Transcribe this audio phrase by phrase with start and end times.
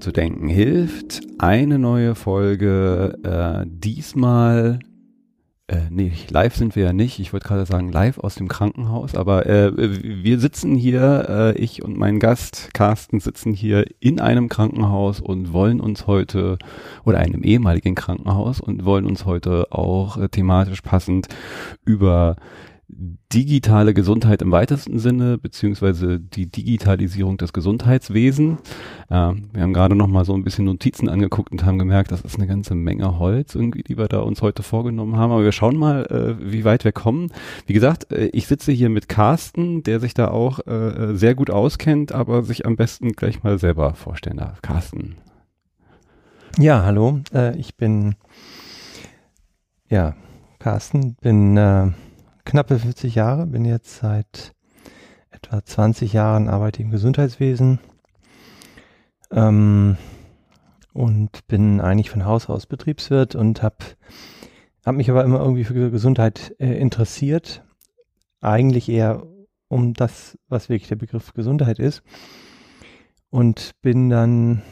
[0.00, 1.20] Zu Denken hilft.
[1.38, 3.18] Eine neue Folge.
[3.22, 4.78] Äh, diesmal,
[5.66, 7.18] äh, nee, live sind wir ja nicht.
[7.18, 11.84] Ich wollte gerade sagen live aus dem Krankenhaus, aber äh, wir sitzen hier, äh, ich
[11.84, 16.56] und mein Gast Carsten sitzen hier in einem Krankenhaus und wollen uns heute,
[17.04, 21.28] oder einem ehemaligen Krankenhaus und wollen uns heute auch äh, thematisch passend
[21.84, 22.36] über
[23.32, 28.60] digitale Gesundheit im weitesten Sinne, beziehungsweise die Digitalisierung des Gesundheitswesens.
[29.08, 32.22] Äh, wir haben gerade noch mal so ein bisschen Notizen angeguckt und haben gemerkt, das
[32.22, 35.32] ist eine ganze Menge Holz irgendwie, die wir da uns heute vorgenommen haben.
[35.32, 37.28] Aber wir schauen mal, äh, wie weit wir kommen.
[37.66, 41.50] Wie gesagt, äh, ich sitze hier mit Carsten, der sich da auch äh, sehr gut
[41.50, 44.62] auskennt, aber sich am besten gleich mal selber vorstellen darf.
[44.62, 45.16] Carsten.
[46.58, 47.20] Ja, hallo.
[47.32, 48.16] Äh, ich bin
[49.88, 50.14] ja
[50.58, 51.88] Carsten, bin äh,
[52.50, 54.56] knappe 40 Jahre, bin jetzt seit
[55.30, 57.78] etwa 20 Jahren arbeite im Gesundheitswesen
[59.30, 59.96] ähm,
[60.92, 63.76] und bin eigentlich von Haus aus Betriebswirt und habe
[64.84, 67.62] hab mich aber immer irgendwie für Gesundheit äh, interessiert.
[68.40, 69.22] Eigentlich eher
[69.68, 72.02] um das, was wirklich der Begriff Gesundheit ist.
[73.30, 74.62] Und bin dann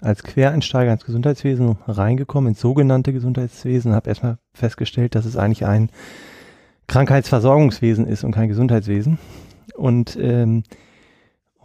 [0.00, 5.90] als Quereinsteiger ins Gesundheitswesen reingekommen, ins sogenannte Gesundheitswesen, habe erstmal festgestellt, dass es eigentlich ein
[6.86, 9.18] Krankheitsversorgungswesen ist und kein Gesundheitswesen.
[9.74, 10.62] Und ähm,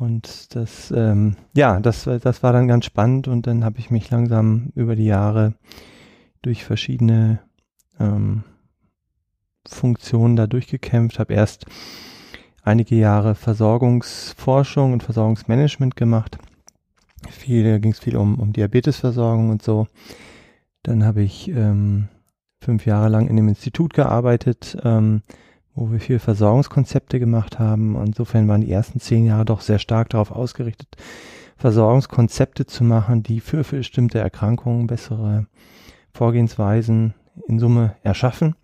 [0.02, 4.10] und das, ähm, ja, das, das war dann ganz spannend und dann habe ich mich
[4.10, 5.54] langsam über die Jahre
[6.42, 7.40] durch verschiedene
[8.00, 8.44] ähm,
[9.68, 11.68] Funktionen da durchgekämpft, habe erst
[12.64, 16.40] einige Jahre Versorgungsforschung und Versorgungsmanagement gemacht.
[17.30, 19.86] Viel, ging es viel um, um Diabetesversorgung und so.
[20.82, 22.08] Dann habe ich ähm,
[22.62, 25.24] fünf Jahre lang in dem Institut gearbeitet, ähm,
[25.74, 28.02] wo wir viel Versorgungskonzepte gemacht haben.
[28.02, 30.96] Insofern waren die ersten zehn Jahre doch sehr stark darauf ausgerichtet,
[31.58, 35.48] Versorgungskonzepte zu machen, die für, bestimmte Erkrankungen bessere
[36.14, 37.14] Vorgehensweisen
[37.48, 38.56] in Summe erschaffen.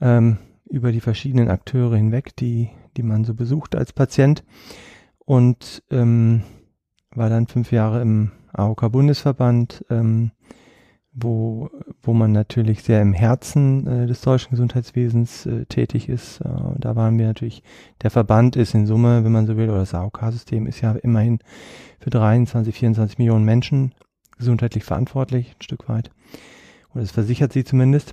[0.00, 0.38] Ähm,
[0.68, 4.44] über die verschiedenen Akteure hinweg, die, die man so besucht als Patient.
[5.18, 6.42] Und ähm,
[7.14, 10.32] war dann fünf Jahre im AOK-Bundesverband, ähm,
[11.14, 11.70] wo,
[12.02, 16.40] wo man natürlich sehr im Herzen äh, des deutschen Gesundheitswesens äh, tätig ist.
[16.40, 16.48] Äh,
[16.78, 17.62] da waren wir natürlich,
[18.02, 21.38] der Verband ist in Summe, wenn man so will, oder das AOK-System ist ja immerhin
[22.00, 23.94] für 23, 24 Millionen Menschen
[24.36, 26.10] gesundheitlich verantwortlich, ein Stück weit.
[26.92, 28.12] Oder es versichert sie zumindest.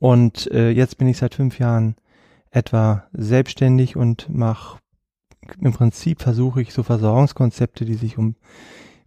[0.00, 1.94] Und äh, jetzt bin ich seit fünf Jahren
[2.50, 4.78] etwa selbstständig und mache
[5.60, 8.34] im Prinzip versuche ich so Versorgungskonzepte, die sich um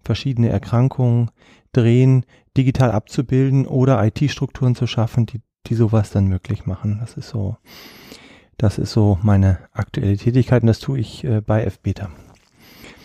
[0.02, 1.30] verschiedene Erkrankungen
[1.72, 2.26] drehen,
[2.58, 6.98] digital abzubilden oder IT-Strukturen zu schaffen, die, die sowas dann möglich machen.
[7.00, 7.58] Das ist so,
[8.58, 12.10] das ist so meine aktuelle Tätigkeit und das tue ich äh, bei FBeta.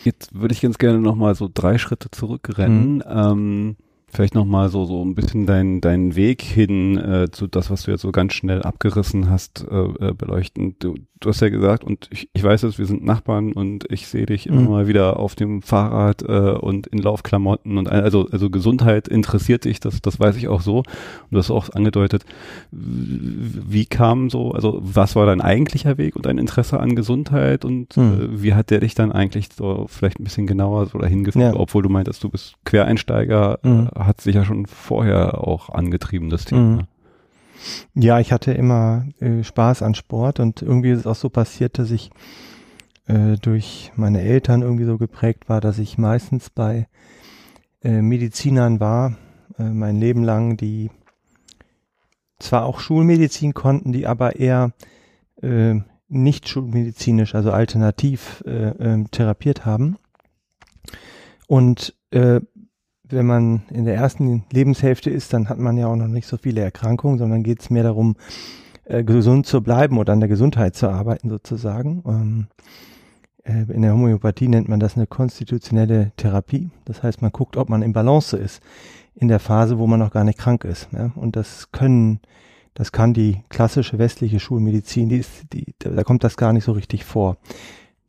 [0.05, 2.97] Jetzt würde ich ganz gerne nochmal so drei Schritte zurückrennen.
[2.97, 3.03] Mhm.
[3.09, 3.77] Ähm,
[4.09, 7.91] vielleicht nochmal so, so ein bisschen deinen deinen Weg hin äh, zu das, was du
[7.91, 10.77] jetzt so ganz schnell abgerissen hast, äh, äh beleuchten.
[10.79, 14.07] Du, du hast ja gesagt, und ich, ich weiß es, wir sind Nachbarn und ich
[14.07, 14.69] sehe dich immer mhm.
[14.69, 19.81] mal wieder auf dem Fahrrad äh, und in Laufklamotten und also, also Gesundheit interessiert dich,
[19.81, 20.79] das, das weiß ich auch so.
[20.79, 20.87] Und
[21.31, 22.25] du hast auch angedeutet,
[22.71, 27.97] wie kam so, also was war dein eigentlicher Weg und dein Interesse an Gesundheit und
[27.97, 28.03] mhm.
[28.13, 31.55] äh, wie hat der dich dann eigentlich so vielleicht ein bisschen genauer so dahin geführt,
[31.55, 31.61] ja.
[31.61, 33.89] obwohl du meintest, du bist Quereinsteiger, mhm.
[33.95, 36.87] äh, hat sich ja schon vorher auch angetrieben, das Thema.
[37.95, 41.79] Ja, ich hatte immer äh, Spaß an Sport und irgendwie ist es auch so passiert,
[41.79, 42.11] dass ich
[43.07, 46.89] äh, durch meine Eltern irgendwie so geprägt war, dass ich meistens bei
[47.83, 49.17] äh, Medizinern war,
[49.59, 50.91] äh, mein Leben lang, die
[52.39, 54.73] zwar auch Schulmedizin konnten, die aber eher
[55.43, 55.77] äh,
[56.09, 59.97] nicht schulmedizinisch, also alternativ äh, äh, therapiert haben.
[61.47, 61.95] Und
[63.09, 66.37] wenn man in der ersten Lebenshälfte ist, dann hat man ja auch noch nicht so
[66.37, 68.17] viele Erkrankungen, sondern geht es mehr darum,
[68.85, 72.03] äh, gesund zu bleiben oder an der Gesundheit zu arbeiten sozusagen.
[72.07, 72.47] Ähm,
[73.45, 76.71] äh, in der Homöopathie nennt man das eine konstitutionelle Therapie.
[76.85, 78.63] Das heißt, man guckt, ob man im Balance ist
[79.15, 80.89] in der Phase, wo man noch gar nicht krank ist.
[80.93, 81.11] Ja?
[81.15, 82.21] Und das können,
[82.75, 86.73] das kann die klassische westliche Schulmedizin, die ist, die, da kommt das gar nicht so
[86.73, 87.39] richtig vor.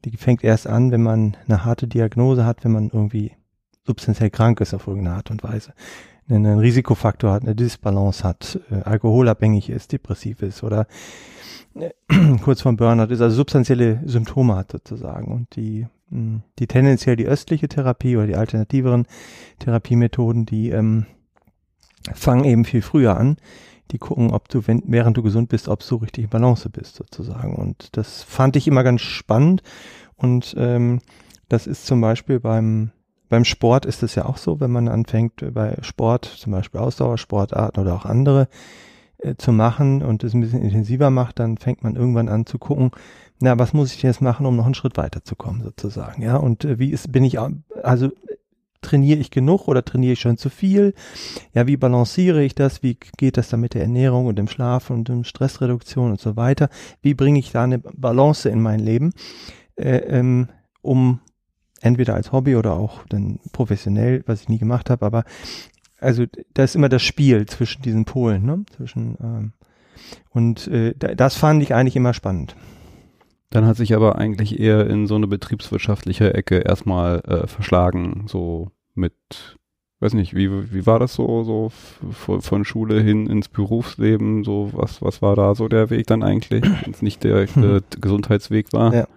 [0.06, 3.32] Die fängt erst an, wenn man eine harte Diagnose hat, wenn man irgendwie
[3.88, 5.74] substanziell krank ist auf irgendeine Art und Weise.
[6.30, 10.86] Einen Risikofaktor hat, eine Disbalance hat, äh, alkoholabhängig ist, depressiv ist oder
[11.76, 11.90] äh,
[12.44, 15.32] kurz vom Burnout ist, also substanzielle Symptome hat sozusagen.
[15.32, 19.08] Und die, mh, hm, die tendenziell die östliche Therapie oder die alternativeren
[19.60, 21.06] Therapiemethoden, die ähm,
[22.14, 23.38] fangen eben viel früher an.
[23.92, 26.98] Die gucken, ob du, wenn, während du gesund bist, ob du richtig in Balance bist
[26.98, 27.56] sozusagen.
[27.56, 29.64] Und das fand ich immer ganz spannend.
[30.18, 31.00] Und ähm,
[31.48, 32.92] das ist zum Beispiel beim
[33.30, 36.80] beim Sport ist es ja auch so, wenn man anfängt äh, bei Sport, zum Beispiel
[36.80, 38.48] Ausdauersportarten oder auch andere,
[39.20, 42.58] äh, zu machen und es ein bisschen intensiver macht, dann fängt man irgendwann an zu
[42.58, 42.92] gucken,
[43.40, 46.80] na, was muss ich jetzt machen, um noch einen Schritt weiterzukommen, sozusagen, ja, und äh,
[46.80, 48.12] wie ist, bin ich, also
[48.82, 50.94] trainiere ich genug oder trainiere ich schon zu viel?
[51.54, 52.84] Ja, wie balanciere ich das?
[52.84, 56.36] Wie geht das dann mit der Ernährung und dem Schlaf und dem Stressreduktion und so
[56.36, 56.70] weiter?
[57.02, 59.14] Wie bringe ich da eine Balance in mein Leben,
[59.76, 60.50] äh, ähm,
[60.82, 61.20] um
[61.82, 65.24] entweder als Hobby oder auch dann professionell, was ich nie gemacht habe, aber
[66.00, 68.64] also da ist immer das Spiel zwischen diesen Polen, ne?
[68.76, 69.54] Zwischen ähm,
[70.30, 72.56] und äh, das fand ich eigentlich immer spannend.
[73.50, 78.72] Dann hat sich aber eigentlich eher in so eine betriebswirtschaftliche Ecke erstmal äh, verschlagen, so
[78.94, 79.14] mit,
[80.02, 81.72] weiß nicht, wie, wie war das so, so
[82.12, 86.64] von, Schule hin ins Berufsleben, so was, was war da so der Weg dann eigentlich,
[86.64, 88.94] wenn es nicht der äh, Gesundheitsweg war?
[88.94, 89.08] Ja.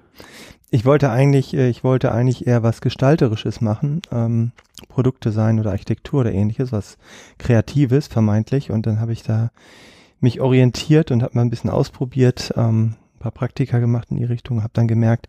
[0.70, 4.52] Ich wollte eigentlich, äh, ich wollte eigentlich eher was Gestalterisches machen, ähm,
[4.88, 6.96] Produktdesign oder Architektur oder ähnliches, was
[7.38, 8.70] Kreatives vermeintlich.
[8.70, 9.50] Und dann habe ich da
[10.20, 14.24] mich orientiert und habe mal ein bisschen ausprobiert, ähm, ein paar Praktika gemacht in die
[14.24, 15.26] Richtung, habe dann gemerkt,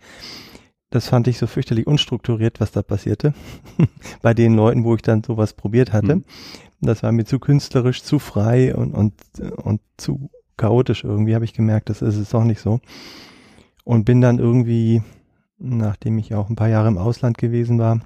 [0.92, 3.34] das fand ich so fürchterlich unstrukturiert, was da passierte.
[4.22, 6.18] Bei den Leuten, wo ich dann sowas probiert hatte.
[6.18, 6.26] Mhm.
[6.82, 9.14] Das war mir zu künstlerisch, zu frei und, und,
[9.58, 12.82] und zu chaotisch irgendwie, habe ich gemerkt, das ist es doch nicht so.
[13.84, 15.02] Und bin dann irgendwie
[15.62, 18.02] nachdem ich auch ein paar Jahre im Ausland gewesen war,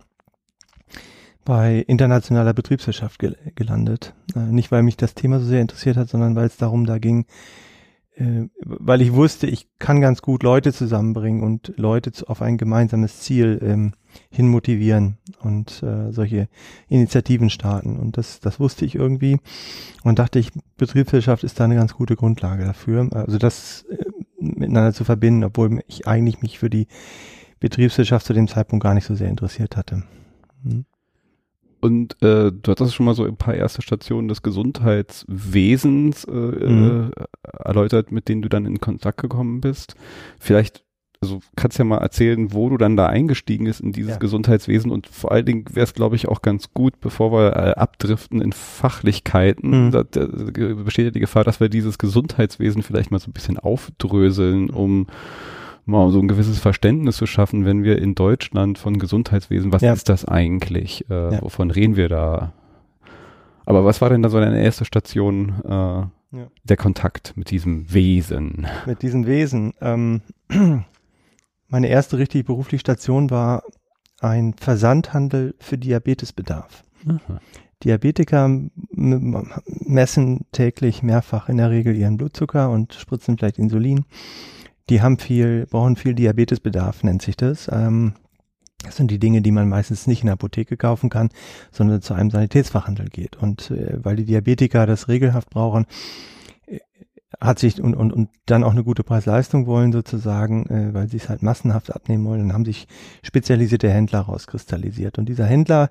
[1.45, 4.13] bei internationaler Betriebswirtschaft gel gelandet.
[4.35, 6.97] Äh, nicht, weil mich das Thema so sehr interessiert hat, sondern weil es darum da
[6.97, 7.25] ging,
[8.15, 12.57] äh, weil ich wusste, ich kann ganz gut Leute zusammenbringen und Leute zu, auf ein
[12.57, 13.93] gemeinsames Ziel ähm,
[14.31, 16.47] hin motivieren und äh, solche
[16.87, 17.97] Initiativen starten.
[17.99, 19.39] Und das, das wusste ich irgendwie
[20.03, 23.07] und dachte ich, Betriebswirtschaft ist da eine ganz gute Grundlage dafür.
[23.11, 24.03] Also das äh,
[24.39, 26.87] miteinander zu verbinden, obwohl ich eigentlich mich für die
[27.59, 30.03] Betriebswirtschaft zu dem Zeitpunkt gar nicht so sehr interessiert hatte.
[30.63, 30.85] Hm.
[31.85, 37.11] Und äh, du hattest schon mal so ein paar erste Stationen des Gesundheitswesens äh, mhm.
[37.15, 39.95] äh, erläutert, mit denen du dann in Kontakt gekommen bist.
[40.39, 40.83] Vielleicht,
[41.21, 44.17] also kannst ja mal erzählen, wo du dann da eingestiegen bist in dieses ja.
[44.17, 47.71] Gesundheitswesen und vor allen Dingen wäre es, glaube ich, auch ganz gut, bevor wir äh,
[47.75, 49.91] abdriften in Fachlichkeiten, mhm.
[49.91, 53.59] da, da, besteht ja die Gefahr, dass wir dieses Gesundheitswesen vielleicht mal so ein bisschen
[53.59, 55.05] aufdröseln, um
[55.85, 59.93] mal so ein gewisses Verständnis zu schaffen, wenn wir in Deutschland von Gesundheitswesen, was ja.
[59.93, 61.09] ist das eigentlich?
[61.09, 61.41] Äh, ja.
[61.41, 62.53] Wovon reden wir da?
[63.65, 66.47] Aber was war denn da so deine erste Station, äh, ja.
[66.63, 68.67] der Kontakt mit diesem Wesen?
[68.85, 69.73] Mit diesem Wesen.
[69.81, 70.21] Ähm,
[71.67, 73.63] meine erste richtig berufliche Station war
[74.19, 76.83] ein Versandhandel für Diabetesbedarf.
[77.07, 77.39] Aha.
[77.83, 78.49] Diabetiker
[78.89, 84.05] messen täglich mehrfach in der Regel ihren Blutzucker und spritzen vielleicht Insulin
[84.89, 87.69] die haben viel, brauchen viel Diabetesbedarf, nennt sich das.
[87.71, 88.13] Ähm,
[88.83, 91.29] das sind die Dinge, die man meistens nicht in der Apotheke kaufen kann,
[91.71, 93.35] sondern zu einem Sanitätsfachhandel geht.
[93.35, 95.85] Und äh, weil die Diabetiker das regelhaft brauchen,
[96.67, 96.79] äh,
[97.41, 101.17] hat sich und, und, und dann auch eine gute Preis-Leistung wollen sozusagen, äh, weil sie
[101.17, 102.87] es halt massenhaft abnehmen wollen, dann haben sich
[103.23, 105.17] spezialisierte Händler rauskristallisiert.
[105.17, 105.89] Und dieser Händler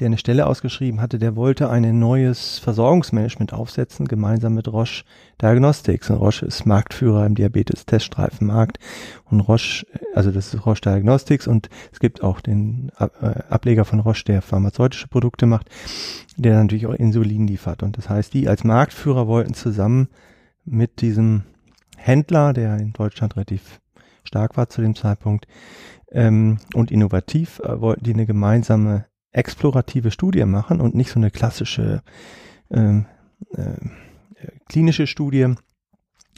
[0.00, 5.04] der eine Stelle ausgeschrieben hatte, der wollte ein neues Versorgungsmanagement aufsetzen, gemeinsam mit Roche
[5.40, 6.08] Diagnostics.
[6.08, 8.78] Und Roche ist Marktführer im Diabetes-Teststreifenmarkt.
[9.26, 13.08] Und Roche, also das ist Roche Diagnostics und es gibt auch den äh,
[13.50, 15.68] Ableger von Roche, der pharmazeutische Produkte macht,
[16.36, 17.82] der natürlich auch Insulin liefert.
[17.82, 20.08] Und das heißt, die als Marktführer wollten zusammen
[20.64, 21.42] mit diesem
[21.98, 23.80] Händler, der in Deutschland relativ
[24.24, 25.46] stark war zu dem Zeitpunkt,
[26.12, 31.30] ähm, und innovativ, äh, wollten die eine gemeinsame explorative Studie machen und nicht so eine
[31.30, 32.02] klassische
[32.70, 33.06] ähm,
[33.54, 33.74] äh,
[34.68, 35.54] klinische Studie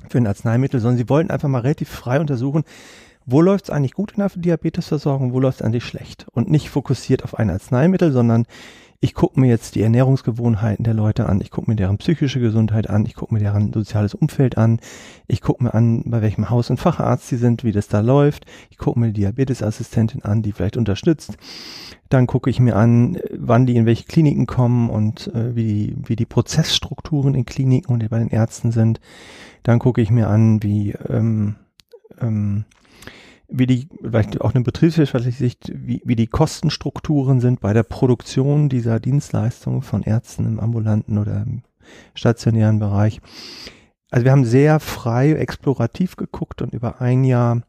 [0.08, 2.64] für ein Arzneimittel, sondern sie wollten einfach mal relativ frei untersuchen,
[3.25, 6.26] wo läuft es eigentlich gut in der Diabetesversorgung, wo läuft es eigentlich schlecht.
[6.32, 8.46] Und nicht fokussiert auf ein Arzneimittel, sondern
[9.04, 12.88] ich gucke mir jetzt die Ernährungsgewohnheiten der Leute an, ich gucke mir deren psychische Gesundheit
[12.88, 14.78] an, ich gucke mir deren soziales Umfeld an,
[15.26, 18.47] ich gucke mir an, bei welchem Haus- und Facharzt sie sind, wie das da läuft,
[18.71, 21.37] ich gucke mir die Diabetesassistentin an, die vielleicht unterstützt.
[22.11, 25.97] Dann gucke ich mir an, wann die in welche Kliniken kommen und äh, wie, die,
[26.06, 29.00] wie die Prozessstrukturen in Kliniken und bei den Ärzten sind.
[29.64, 31.56] Dann gucke ich mir an, wie ähm,
[32.21, 32.66] ähm,
[33.52, 38.68] wie die, vielleicht auch eine betriebswirtschaftliche Sicht, wie, wie die Kostenstrukturen sind bei der Produktion
[38.68, 41.62] dieser Dienstleistungen von Ärzten im ambulanten oder im
[42.14, 43.21] stationären Bereich.
[44.11, 47.62] Also wir haben sehr frei explorativ geguckt und über ein Jahr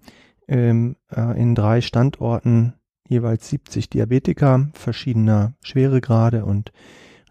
[0.48, 2.74] ähm, äh, in drei Standorten
[3.08, 6.72] jeweils 70 Diabetiker verschiedener Schweregrade und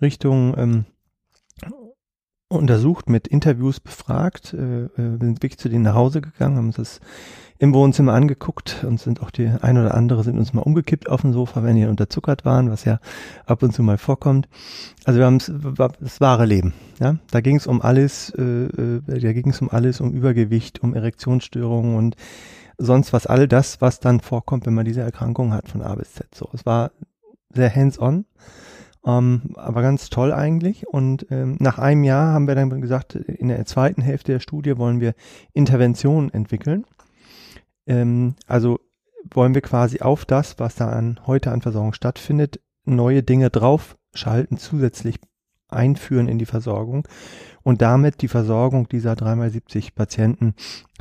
[0.00, 0.84] Richtungen ähm,
[2.48, 6.76] untersucht, mit Interviews befragt, äh, äh, sind wirklich zu denen nach Hause gegangen, haben uns
[6.76, 7.00] das
[7.62, 11.20] im Wohnzimmer angeguckt und sind auch die ein oder andere sind uns mal umgekippt auf
[11.20, 12.98] dem Sofa, wenn die unterzuckert waren, was ja
[13.46, 14.48] ab und zu mal vorkommt.
[15.04, 16.74] Also wir haben das wahre Leben.
[16.98, 20.82] Ja, da ging es um alles, äh, äh, da ging es um alles, um Übergewicht,
[20.82, 22.16] um Erektionsstörungen und
[22.78, 26.14] sonst was, all das, was dann vorkommt, wenn man diese Erkrankung hat von A bis
[26.14, 26.34] Z.
[26.34, 26.90] So, es war
[27.54, 28.24] sehr hands-on.
[29.06, 30.88] Ähm, aber ganz toll eigentlich.
[30.88, 34.78] Und ähm, nach einem Jahr haben wir dann gesagt, in der zweiten Hälfte der Studie
[34.78, 35.14] wollen wir
[35.52, 36.86] Interventionen entwickeln.
[37.86, 38.78] Ähm, also
[39.30, 44.58] wollen wir quasi auf das, was da an, heute an Versorgung stattfindet, neue Dinge draufschalten,
[44.58, 45.18] zusätzlich
[45.68, 47.08] einführen in die Versorgung
[47.62, 50.54] und damit die Versorgung dieser 3x70 Patienten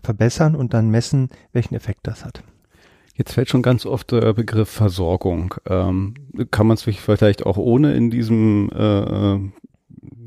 [0.04, 2.44] verbessern und dann messen, welchen Effekt das hat.
[3.16, 5.56] Jetzt fällt schon ganz oft der Begriff Versorgung.
[5.68, 6.14] Ähm,
[6.50, 9.40] kann man es sich vielleicht auch ohne in diesem äh, äh,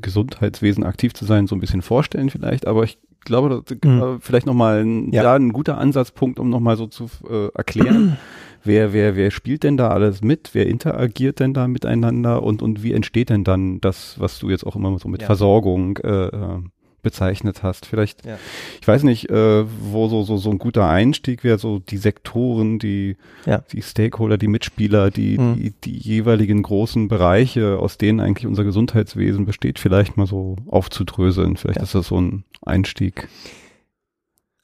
[0.01, 4.19] Gesundheitswesen aktiv zu sein so ein bisschen vorstellen vielleicht, aber ich glaube, das mhm.
[4.21, 5.23] vielleicht nochmal ein, ja.
[5.23, 8.17] ja, ein guter Ansatzpunkt, um nochmal so zu äh, erklären,
[8.63, 12.83] wer, wer, wer spielt denn da alles mit, wer interagiert denn da miteinander und, und
[12.83, 15.25] wie entsteht denn dann das, was du jetzt auch immer so mit ja.
[15.25, 16.59] Versorgung äh, äh
[17.05, 17.85] bezeichnet hast.
[17.85, 18.37] Vielleicht, ja.
[18.81, 22.79] ich weiß nicht, äh, wo so, so, so ein guter Einstieg wäre, so die Sektoren,
[22.79, 23.63] die, ja.
[23.71, 25.55] die Stakeholder, die Mitspieler, die, mhm.
[25.55, 31.55] die, die jeweiligen großen Bereiche, aus denen eigentlich unser Gesundheitswesen besteht, vielleicht mal so aufzudröseln.
[31.55, 31.83] Vielleicht ja.
[31.83, 33.29] ist das so ein Einstieg.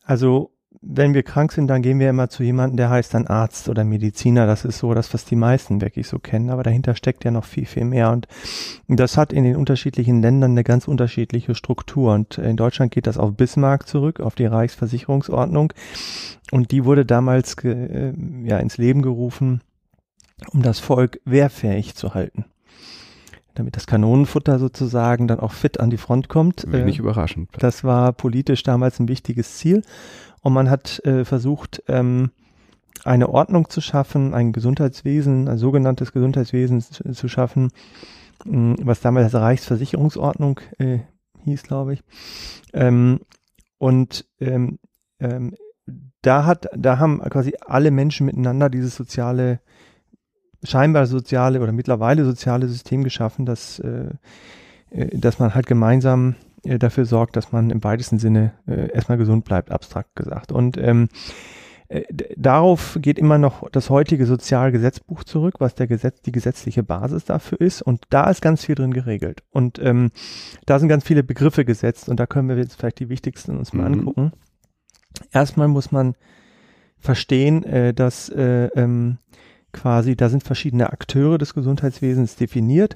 [0.03, 0.51] Also
[0.83, 3.83] wenn wir krank sind, dann gehen wir immer zu jemandem, der heißt dann Arzt oder
[3.83, 4.47] Mediziner.
[4.47, 6.49] Das ist so das, was die meisten wirklich so kennen.
[6.49, 8.11] Aber dahinter steckt ja noch viel, viel mehr.
[8.11, 8.27] Und
[8.87, 12.13] das hat in den unterschiedlichen Ländern eine ganz unterschiedliche Struktur.
[12.13, 15.71] Und in Deutschland geht das auf Bismarck zurück, auf die Reichsversicherungsordnung.
[16.49, 19.61] Und die wurde damals äh, ja, ins Leben gerufen,
[20.51, 22.45] um das Volk wehrfähig zu halten
[23.53, 26.71] damit das Kanonenfutter sozusagen dann auch fit an die Front kommt.
[26.71, 27.49] Wenig äh, überraschend.
[27.59, 29.83] Das war politisch damals ein wichtiges Ziel.
[30.41, 32.31] Und man hat äh, versucht, ähm,
[33.03, 37.71] eine Ordnung zu schaffen, ein Gesundheitswesen, ein sogenanntes Gesundheitswesen zu, zu schaffen,
[38.45, 40.99] mh, was damals als Reichsversicherungsordnung äh,
[41.43, 42.03] hieß, glaube ich.
[42.73, 43.21] Ähm,
[43.77, 44.79] und ähm,
[45.19, 45.55] ähm,
[46.21, 49.59] da hat, da haben quasi alle Menschen miteinander dieses soziale,
[50.63, 54.11] scheinbar soziale oder mittlerweile soziale System geschaffen, dass, äh,
[54.91, 59.17] äh dass man halt gemeinsam äh, dafür sorgt, dass man im weitesten Sinne äh, erstmal
[59.17, 60.51] gesund bleibt, abstrakt gesagt.
[60.51, 61.09] Und ähm,
[61.91, 62.03] äh,
[62.37, 67.59] darauf geht immer noch das heutige Sozialgesetzbuch zurück, was der Gesetz, die gesetzliche Basis dafür
[67.59, 67.81] ist.
[67.81, 69.43] Und da ist ganz viel drin geregelt.
[69.49, 70.11] Und ähm,
[70.65, 73.73] da sind ganz viele Begriffe gesetzt und da können wir jetzt vielleicht die wichtigsten uns
[73.73, 73.99] mal mhm.
[73.99, 74.31] angucken.
[75.33, 76.15] Erstmal muss man
[76.97, 79.17] verstehen, äh, dass äh, ähm,
[79.73, 82.95] quasi, da sind verschiedene Akteure des Gesundheitswesens definiert.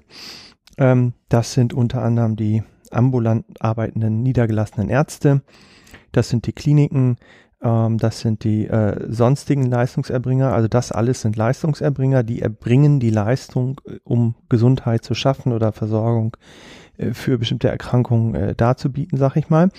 [0.78, 5.42] Ähm, das sind unter anderem die ambulant arbeitenden niedergelassenen Ärzte.
[6.12, 7.18] Das sind die Kliniken,
[7.62, 10.54] ähm, das sind die äh, sonstigen Leistungserbringer.
[10.54, 15.72] Also das alles sind Leistungserbringer, die erbringen die Leistung, äh, um Gesundheit zu schaffen oder
[15.72, 16.38] Versorgung
[16.98, 19.70] äh, für bestimmte Erkrankungen äh, darzubieten, sag ich mal.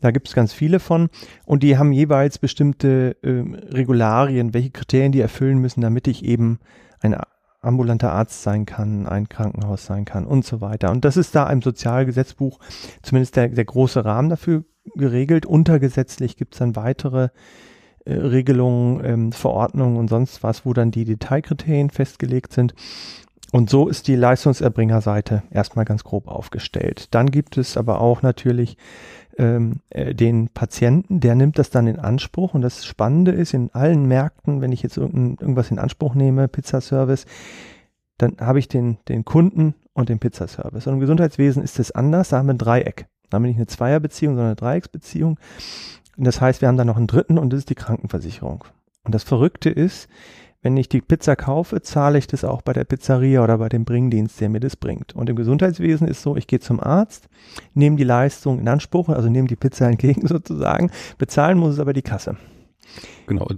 [0.00, 1.08] Da gibt es ganz viele von
[1.46, 6.58] und die haben jeweils bestimmte äh, Regularien, welche Kriterien die erfüllen müssen, damit ich eben
[7.00, 7.20] eine
[7.60, 10.90] ambulanter Arzt sein kann, ein Krankenhaus sein kann und so weiter.
[10.90, 12.58] Und das ist da im Sozialgesetzbuch
[13.02, 14.64] zumindest der, der große Rahmen dafür
[14.94, 15.46] geregelt.
[15.46, 17.28] Untergesetzlich gibt es dann weitere
[18.04, 22.74] äh, Regelungen, ähm, Verordnungen und sonst was, wo dann die Detailkriterien festgelegt sind.
[23.52, 27.08] Und so ist die Leistungserbringerseite erstmal ganz grob aufgestellt.
[27.14, 28.76] Dann gibt es aber auch natürlich
[29.40, 32.52] ähm, äh, den Patienten, der nimmt das dann in Anspruch.
[32.52, 37.24] Und das Spannende ist, in allen Märkten, wenn ich jetzt irgendwas in Anspruch nehme, Pizzaservice,
[38.18, 40.86] dann habe ich den, den Kunden und den Pizzaservice.
[40.86, 43.06] Und im Gesundheitswesen ist es anders, da haben wir ein Dreieck.
[43.30, 45.38] Da haben wir nicht eine Zweierbeziehung, sondern eine Dreiecksbeziehung.
[46.18, 48.64] Und das heißt, wir haben da noch einen dritten und das ist die Krankenversicherung.
[49.04, 50.10] Und das Verrückte ist,
[50.62, 53.84] wenn ich die Pizza kaufe, zahle ich das auch bei der Pizzeria oder bei dem
[53.84, 55.14] Bringdienst, der mir das bringt.
[55.16, 57.28] Und im Gesundheitswesen ist so, ich gehe zum Arzt,
[57.74, 61.92] nehme die Leistung in Anspruch, also nehme die Pizza entgegen sozusagen, bezahlen muss es aber
[61.92, 62.36] die Kasse.
[63.26, 63.48] Genau,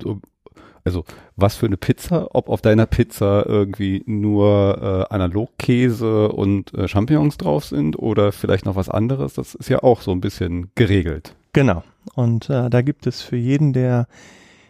[0.85, 1.05] also
[1.37, 7.39] was für eine Pizza, ob auf deiner Pizza irgendwie nur äh, Analogkäse und äh, Champignons
[7.39, 11.35] drauf sind oder vielleicht noch was anderes, das ist ja auch so ein bisschen geregelt.
[11.53, 11.85] Genau.
[12.15, 14.07] Und äh, da gibt es für jeden der,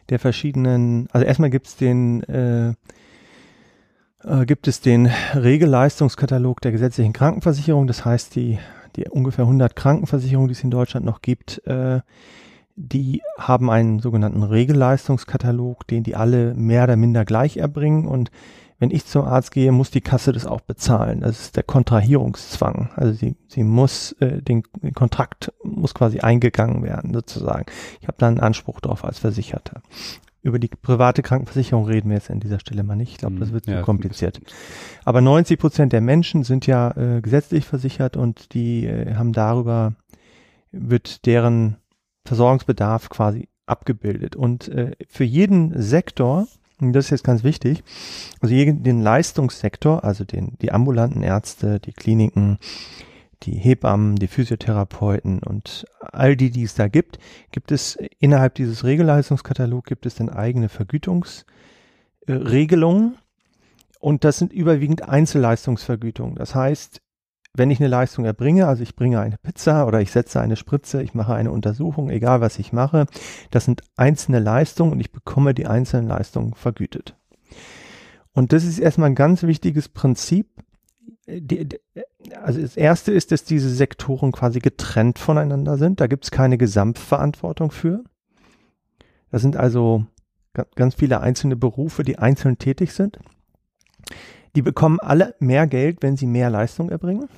[0.09, 2.75] der verschiedenen, also erstmal gibt es den äh,
[4.25, 8.59] äh, gibt es den Regelleistungskatalog der gesetzlichen Krankenversicherung, das heißt die,
[8.97, 12.01] die ungefähr 100 Krankenversicherungen, die es in Deutschland noch gibt, äh,
[12.77, 18.07] die haben einen sogenannten Regelleistungskatalog, den die alle mehr oder minder gleich erbringen.
[18.07, 18.31] Und
[18.83, 21.21] wenn ich zum Arzt gehe, muss die Kasse das auch bezahlen.
[21.21, 22.91] Das ist der Kontrahierungszwang.
[22.97, 27.67] Also sie, sie muss, äh, den, den Kontrakt muss quasi eingegangen werden, sozusagen.
[28.01, 29.83] Ich habe da einen Anspruch drauf als Versicherter.
[30.43, 33.13] Über die private Krankenversicherung reden wir jetzt an dieser Stelle mal nicht.
[33.13, 34.41] Ich glaube, das hm, wird ja, zu kompliziert.
[35.05, 39.93] Aber 90 Prozent der Menschen sind ja äh, gesetzlich versichert und die äh, haben darüber,
[40.73, 41.77] wird deren
[42.25, 44.35] Versorgungsbedarf quasi abgebildet.
[44.35, 46.49] Und äh, für jeden Sektor,
[46.83, 47.83] und das ist jetzt ganz wichtig,
[48.41, 52.59] also den Leistungssektor, also den, die ambulanten Ärzte, die Kliniken,
[53.43, 57.19] die Hebammen, die Physiotherapeuten und all die, die es da gibt,
[57.51, 63.19] gibt es innerhalb dieses Regelleistungskatalogs gibt es dann eigene Vergütungsregelungen.
[63.99, 66.35] Und das sind überwiegend Einzelleistungsvergütungen.
[66.35, 67.02] Das heißt,
[67.55, 71.03] wenn ich eine Leistung erbringe, also ich bringe eine Pizza oder ich setze eine Spritze,
[71.03, 73.07] ich mache eine Untersuchung, egal was ich mache,
[73.51, 77.15] das sind einzelne Leistungen und ich bekomme die einzelnen Leistungen vergütet.
[78.33, 80.49] Und das ist erstmal ein ganz wichtiges Prinzip.
[81.27, 81.69] Die,
[82.43, 86.01] also das erste ist, dass diese Sektoren quasi getrennt voneinander sind.
[86.01, 88.03] Da gibt es keine Gesamtverantwortung für.
[89.31, 90.07] Das sind also
[90.75, 93.19] ganz viele einzelne Berufe, die einzeln tätig sind.
[94.55, 97.29] Die bekommen alle mehr Geld, wenn sie mehr Leistung erbringen.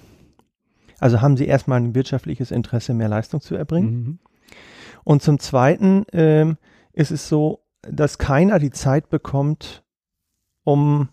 [0.99, 3.91] Also haben sie erstmal ein wirtschaftliches Interesse, mehr Leistung zu erbringen.
[3.93, 4.19] Mhm.
[5.05, 6.57] Und zum Zweiten ähm,
[6.93, 9.85] ist es so, dass keiner die Zeit bekommt,
[10.65, 11.09] um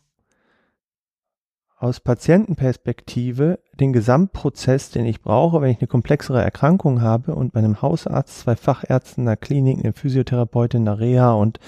[1.77, 7.59] aus Patientenperspektive den Gesamtprozess, den ich brauche, wenn ich eine komplexere Erkrankung habe und bei
[7.59, 11.59] einem Hausarzt, zwei Fachärzten, einer Klinik, eine Physiotherapeutin, einer Reha und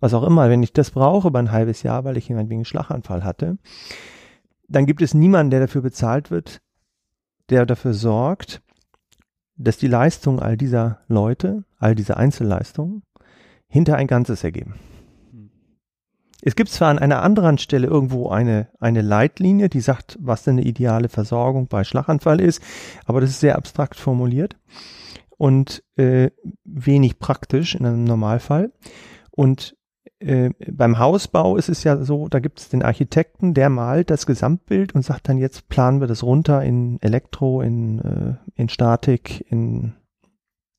[0.00, 2.64] was auch immer, wenn ich das brauche über ein halbes Jahr, weil ich jemand wegen
[2.64, 3.58] Schlaganfall hatte,
[4.68, 6.60] dann gibt es niemanden, der dafür bezahlt wird,
[7.50, 8.62] der dafür sorgt,
[9.56, 13.02] dass die Leistungen all dieser Leute, all diese Einzelleistungen,
[13.68, 14.74] hinter ein Ganzes ergeben.
[16.42, 20.58] Es gibt zwar an einer anderen Stelle irgendwo eine, eine Leitlinie, die sagt, was denn
[20.58, 22.62] eine ideale Versorgung bei Schlaganfall ist,
[23.06, 24.56] aber das ist sehr abstrakt formuliert
[25.38, 26.30] und äh,
[26.64, 28.72] wenig praktisch in einem Normalfall.
[29.30, 29.75] Und
[30.18, 34.26] äh, beim Hausbau ist es ja so, da gibt es den Architekten, der malt das
[34.26, 39.44] Gesamtbild und sagt dann, jetzt planen wir das runter in Elektro, in, äh, in Statik,
[39.50, 39.92] in,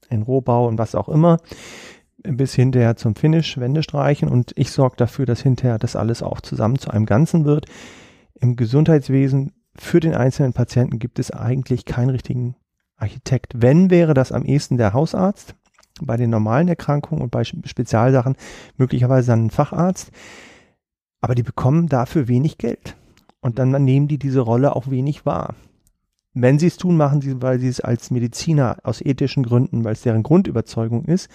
[0.09, 1.37] in Rohbau und was auch immer,
[2.23, 6.41] bis hinterher zum Finish, Wände streichen und ich sorge dafür, dass hinterher das alles auch
[6.41, 7.67] zusammen zu einem Ganzen wird.
[8.33, 12.55] Im Gesundheitswesen für den einzelnen Patienten gibt es eigentlich keinen richtigen
[12.95, 13.53] Architekt.
[13.55, 15.55] Wenn wäre das am ehesten der Hausarzt,
[16.01, 18.35] bei den normalen Erkrankungen und bei Spezialsachen
[18.77, 20.11] möglicherweise einen Facharzt.
[21.21, 22.95] Aber die bekommen dafür wenig Geld.
[23.39, 25.55] Und dann nehmen die diese Rolle auch wenig wahr.
[26.33, 29.93] Wenn sie es tun, machen sie, weil sie es als Mediziner aus ethischen Gründen, weil
[29.93, 31.29] es deren Grundüberzeugung ist.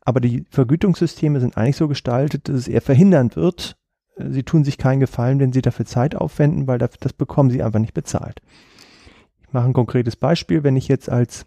[0.00, 3.76] Aber die Vergütungssysteme sind eigentlich so gestaltet, dass es eher verhindern wird.
[4.16, 7.80] Sie tun sich keinen Gefallen, wenn sie dafür Zeit aufwenden, weil das bekommen sie einfach
[7.80, 8.40] nicht bezahlt.
[9.46, 10.62] Ich mache ein konkretes Beispiel.
[10.62, 11.44] Wenn ich jetzt als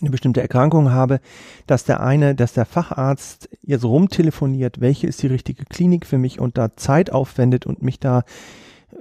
[0.00, 1.20] eine bestimmte Erkrankung habe,
[1.66, 6.40] dass der eine, dass der Facharzt jetzt rumtelefoniert, welche ist die richtige Klinik für mich
[6.40, 8.24] und da Zeit aufwendet und mich da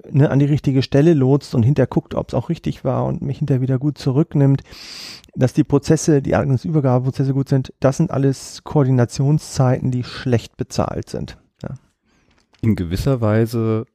[0.09, 3.21] ne, an die richtige Stelle lotst und hinterher guckt, ob es auch richtig war und
[3.21, 4.63] mich hinterher wieder gut zurücknimmt,
[5.35, 6.31] dass die Prozesse, die
[6.63, 11.37] Übergabeprozesse gut sind, das sind alles Koordinationszeiten, die schlecht bezahlt sind.
[11.63, 11.75] Ja.
[12.61, 13.85] In gewisser Weise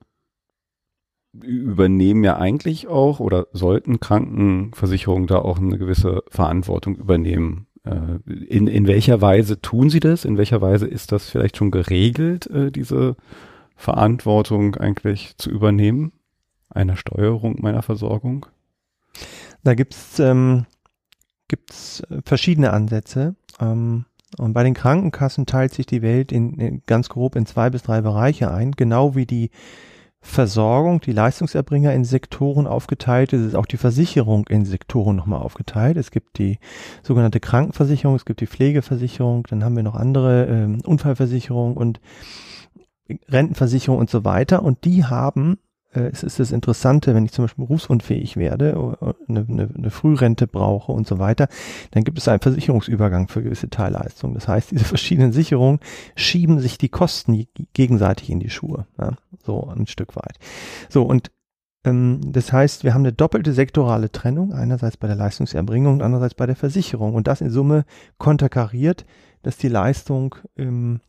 [1.33, 7.67] übernehmen ja eigentlich auch oder sollten Krankenversicherungen da auch eine gewisse Verantwortung übernehmen.
[7.85, 10.25] Äh, in, in welcher Weise tun sie das?
[10.25, 13.17] In welcher Weise ist das vielleicht schon geregelt, äh, diese
[13.77, 16.13] Verantwortung eigentlich zu übernehmen?
[16.69, 18.47] Einer Steuerung meiner Versorgung?
[19.65, 20.67] Da gibt's ähm,
[21.49, 23.37] gibt's verschiedene Ansätze.
[23.61, 24.05] Ähm,
[24.39, 27.83] und bei den Krankenkassen teilt sich die Welt in, in ganz grob in zwei bis
[27.83, 29.51] drei Bereiche ein, genau wie die
[30.25, 35.97] Versorgung, die Leistungserbringer in Sektoren aufgeteilt ist, ist auch die Versicherung in Sektoren nochmal aufgeteilt.
[35.97, 36.59] Es gibt die
[37.03, 42.01] sogenannte Krankenversicherung, es gibt die Pflegeversicherung, dann haben wir noch andere ähm, Unfallversicherung und
[43.29, 44.63] Rentenversicherung und so weiter.
[44.63, 45.59] Und die haben
[45.93, 48.97] es ist das Interessante, wenn ich zum Beispiel berufsunfähig werde,
[49.29, 51.49] eine, eine, eine Frührente brauche und so weiter,
[51.91, 54.35] dann gibt es einen Versicherungsübergang für gewisse Teilleistungen.
[54.35, 55.81] Das heißt, diese verschiedenen Sicherungen
[56.17, 59.13] schieben sich die Kosten gegenseitig in die Schuhe, ja,
[59.45, 60.39] so ein Stück weit.
[60.89, 61.31] So und
[61.85, 66.35] ähm, das heißt, wir haben eine doppelte sektorale Trennung, einerseits bei der Leistungserbringung und andererseits
[66.35, 67.15] bei der Versicherung.
[67.15, 67.85] Und das in Summe
[68.19, 69.05] konterkariert,
[69.43, 71.01] dass die Leistung im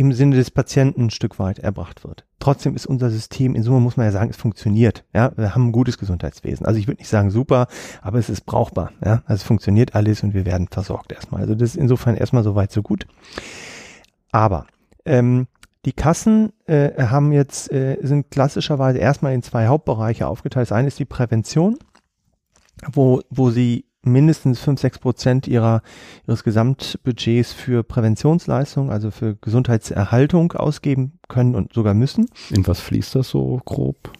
[0.00, 2.24] im Sinne des Patienten ein Stück weit erbracht wird.
[2.38, 5.04] Trotzdem ist unser System, in Summe muss man ja sagen, es funktioniert.
[5.12, 6.64] Ja, wir haben ein gutes Gesundheitswesen.
[6.64, 7.66] Also ich würde nicht sagen super,
[8.00, 8.92] aber es ist brauchbar.
[9.04, 11.42] Ja, also es funktioniert alles und wir werden versorgt erstmal.
[11.42, 13.06] Also das ist insofern erstmal so weit, so gut.
[14.32, 14.66] Aber
[15.04, 15.48] ähm,
[15.84, 20.70] die Kassen äh, haben jetzt, äh, sind klassischerweise erstmal in zwei Hauptbereiche aufgeteilt.
[20.70, 21.76] Das eine ist die Prävention,
[22.90, 25.82] wo, wo sie mindestens 5, 6 Prozent ihrer,
[26.26, 32.26] ihres Gesamtbudgets für Präventionsleistungen, also für Gesundheitserhaltung ausgeben können und sogar müssen.
[32.50, 34.12] In was fließt das so grob?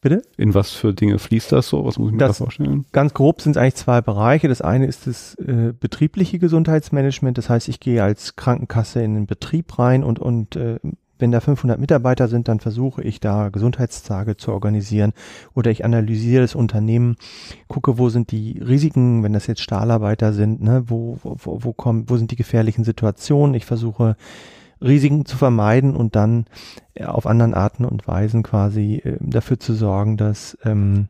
[0.00, 0.22] Bitte?
[0.36, 1.84] In was für Dinge fließt das so?
[1.84, 2.84] Was muss ich mir das da vorstellen?
[2.92, 4.46] Ganz grob sind es eigentlich zwei Bereiche.
[4.46, 7.36] Das eine ist das äh, betriebliche Gesundheitsmanagement.
[7.38, 10.78] Das heißt, ich gehe als Krankenkasse in den Betrieb rein und, und äh,
[11.18, 15.12] wenn da 500 Mitarbeiter sind, dann versuche ich da Gesundheitstage zu organisieren
[15.54, 17.16] oder ich analysiere das Unternehmen,
[17.68, 22.08] gucke, wo sind die Risiken, wenn das jetzt Stahlarbeiter sind, ne, wo, wo, wo, kommen,
[22.08, 23.54] wo sind die gefährlichen Situationen.
[23.54, 24.16] Ich versuche
[24.80, 26.46] Risiken zu vermeiden und dann
[26.94, 31.08] äh, auf anderen Arten und Weisen quasi äh, dafür zu sorgen, dass ähm,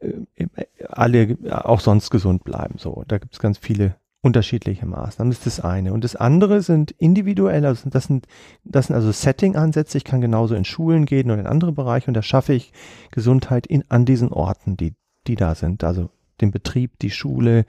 [0.00, 0.46] äh,
[0.88, 2.78] alle auch sonst gesund bleiben.
[2.78, 5.30] So, da gibt es ganz viele unterschiedliche Maßnahmen.
[5.30, 5.92] Das ist das eine.
[5.92, 8.26] Und das andere sind individuelle, also das sind,
[8.64, 9.98] das sind also Setting-Ansätze.
[9.98, 12.72] Ich kann genauso in Schulen gehen oder in andere Bereiche und da schaffe ich
[13.10, 14.94] Gesundheit in, an diesen Orten, die,
[15.26, 15.84] die da sind.
[15.84, 16.08] Also
[16.40, 17.66] den Betrieb, die Schule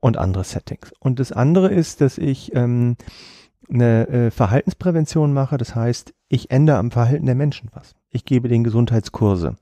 [0.00, 0.92] und andere Settings.
[0.98, 2.96] Und das andere ist, dass ich ähm,
[3.72, 5.58] eine äh, Verhaltensprävention mache.
[5.58, 7.94] Das heißt, ich ändere am Verhalten der Menschen was.
[8.10, 9.54] Ich gebe den Gesundheitskurse.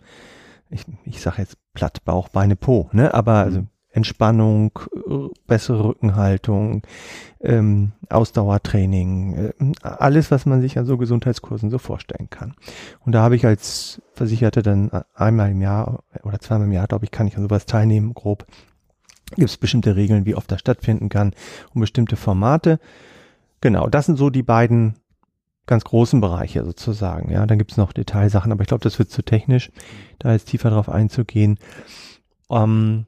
[0.71, 3.13] Ich, ich sage jetzt platt Bauch, Beine, Po, ne?
[3.13, 4.79] Aber also Entspannung,
[5.47, 6.83] bessere Rückenhaltung,
[7.41, 12.55] ähm, Ausdauertraining, äh, alles, was man sich an so Gesundheitskursen so vorstellen kann.
[13.05, 17.05] Und da habe ich als Versicherte dann einmal im Jahr oder zweimal im Jahr, glaube
[17.05, 18.47] ich, kann ich an sowas teilnehmen, grob.
[19.37, 21.35] Gibt es bestimmte Regeln, wie oft das stattfinden kann
[21.75, 22.79] und bestimmte Formate.
[23.61, 24.95] Genau, das sind so die beiden
[25.67, 27.31] ganz großen Bereiche sozusagen.
[27.31, 29.71] Ja, dann gibt es noch Detailsachen, aber ich glaube, das wird zu technisch,
[30.19, 31.59] da jetzt tiefer drauf einzugehen.
[32.51, 33.07] Ähm,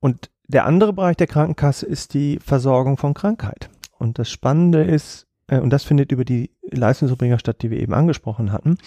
[0.00, 3.68] und der andere Bereich der Krankenkasse ist die Versorgung von Krankheit.
[3.98, 7.94] Und das Spannende ist, äh, und das findet über die Leistungserbringer statt, die wir eben
[7.94, 8.78] angesprochen hatten.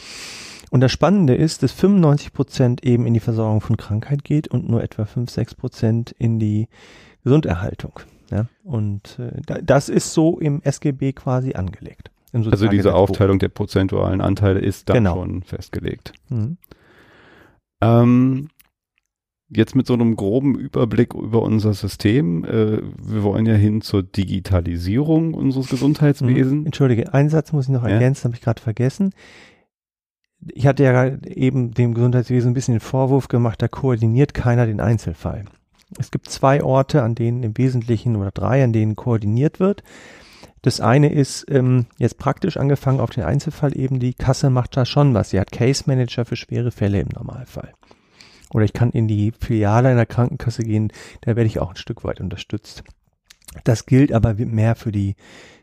[0.71, 4.69] Und das Spannende ist, dass 95 Prozent eben in die Versorgung von Krankheit geht und
[4.69, 6.69] nur etwa 5, 6 Prozent in die
[7.23, 7.99] Gesunderhaltung.
[8.31, 8.45] Ja?
[8.63, 12.09] Und äh, das ist so im SGB quasi angelegt.
[12.33, 15.15] Also diese Aufteilung der prozentualen Anteile ist dann genau.
[15.15, 16.13] schon festgelegt.
[16.29, 16.57] Mhm.
[17.81, 18.47] Ähm,
[19.53, 22.45] jetzt mit so einem groben Überblick über unser System.
[22.45, 26.51] Äh, wir wollen ja hin zur Digitalisierung unseres Gesundheitswesens.
[26.51, 28.25] Hm, entschuldige, einen Satz muss ich noch ergänzen, ja?
[28.25, 29.11] habe ich gerade vergessen.
[30.53, 34.79] Ich hatte ja eben dem Gesundheitswesen ein bisschen den Vorwurf gemacht, da koordiniert keiner den
[34.79, 35.45] Einzelfall.
[35.99, 39.83] Es gibt zwei Orte, an denen im Wesentlichen oder drei, an denen koordiniert wird.
[40.61, 44.85] Das eine ist ähm, jetzt praktisch angefangen auf den Einzelfall eben, die Kasse macht da
[44.85, 45.31] schon was.
[45.31, 47.73] Sie hat Case Manager für schwere Fälle im Normalfall.
[48.53, 52.03] Oder ich kann in die Filiale einer Krankenkasse gehen, da werde ich auch ein Stück
[52.03, 52.83] weit unterstützt.
[53.63, 55.15] Das gilt aber mehr für die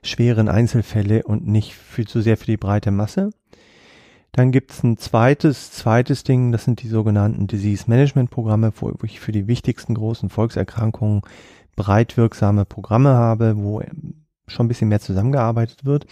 [0.02, 3.30] schweren Einzelfälle und nicht für, zu sehr für die breite Masse.
[4.32, 8.92] Dann gibt es ein zweites, zweites Ding, das sind die sogenannten Disease Management Programme, wo
[9.02, 11.22] ich für die wichtigsten großen Volkserkrankungen
[11.76, 13.82] breit wirksame Programme habe, wo
[14.46, 16.06] schon ein bisschen mehr zusammengearbeitet wird.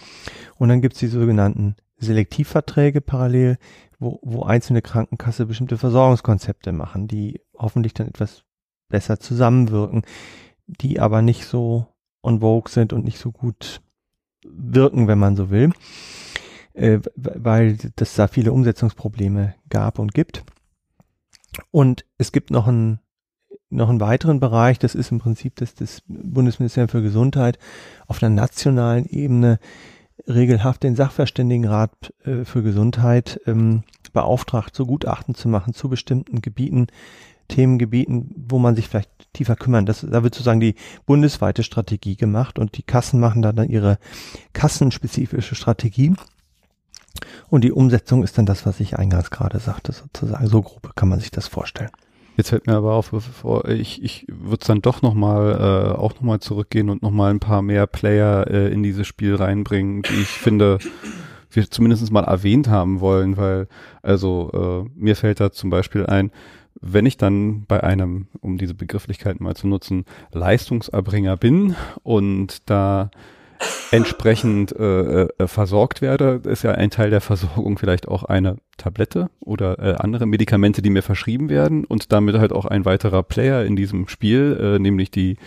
[0.57, 3.57] Und dann gibt es die sogenannten Selektivverträge parallel,
[3.99, 8.43] wo, wo einzelne Krankenkasse bestimmte Versorgungskonzepte machen, die hoffentlich dann etwas
[8.89, 10.03] besser zusammenwirken,
[10.67, 11.87] die aber nicht so
[12.21, 13.81] on vogue sind und nicht so gut
[14.45, 15.71] wirken, wenn man so will,
[16.73, 20.43] äh, weil es da viele Umsetzungsprobleme gab und gibt.
[21.71, 22.99] Und es gibt noch einen
[23.69, 27.59] noch einen weiteren Bereich, das ist im Prinzip das, das Bundesministerium für Gesundheit
[28.07, 29.59] auf einer nationalen Ebene,
[30.27, 36.87] regelhaft den Sachverständigenrat äh, für Gesundheit ähm, beauftragt, so Gutachten zu machen zu bestimmten Gebieten,
[37.47, 39.85] Themengebieten, wo man sich vielleicht tiefer kümmern.
[39.85, 43.99] Das, da wird sozusagen die bundesweite Strategie gemacht und die Kassen machen da dann ihre
[44.51, 46.13] kassenspezifische Strategie.
[47.49, 50.47] Und die Umsetzung ist dann das, was ich eingangs gerade sagte, sozusagen.
[50.47, 51.89] So grob kann man sich das vorstellen.
[52.37, 56.13] Jetzt fällt mir aber auf, bevor ich, ich würde es dann doch nochmal, äh, auch
[56.13, 60.27] nochmal zurückgehen und nochmal ein paar mehr Player äh, in dieses Spiel reinbringen, die ich
[60.27, 60.77] finde,
[61.49, 63.67] wir zumindest mal erwähnt haben wollen, weil,
[64.03, 66.29] also äh, mir fällt da zum Beispiel ein,
[66.79, 73.09] wenn ich dann bei einem, um diese Begrifflichkeiten mal zu nutzen, Leistungserbringer bin und da
[73.91, 79.29] entsprechend äh, äh, versorgt werde, ist ja ein Teil der Versorgung vielleicht auch eine Tablette
[79.39, 83.65] oder äh, andere Medikamente, die mir verschrieben werden und damit halt auch ein weiterer Player
[83.65, 85.37] in diesem Spiel, äh, nämlich die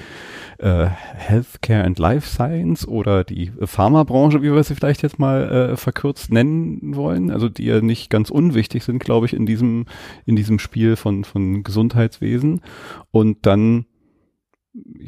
[0.59, 5.77] äh, Healthcare and Life Science oder die Pharmabranche, wie wir sie vielleicht jetzt mal äh,
[5.77, 9.87] verkürzt nennen wollen, also die ja nicht ganz unwichtig sind, glaube ich, in diesem
[10.27, 12.63] in diesem Spiel von von Gesundheitswesen.
[13.13, 13.87] Und dann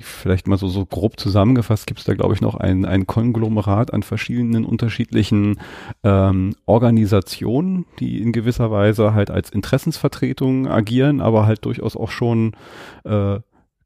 [0.01, 3.93] vielleicht mal so, so grob zusammengefasst, gibt es da, glaube ich, noch ein, ein Konglomerat
[3.93, 5.61] an verschiedenen unterschiedlichen
[6.03, 12.53] ähm, Organisationen, die in gewisser Weise halt als Interessensvertretungen agieren, aber halt durchaus auch schon
[13.05, 13.39] äh,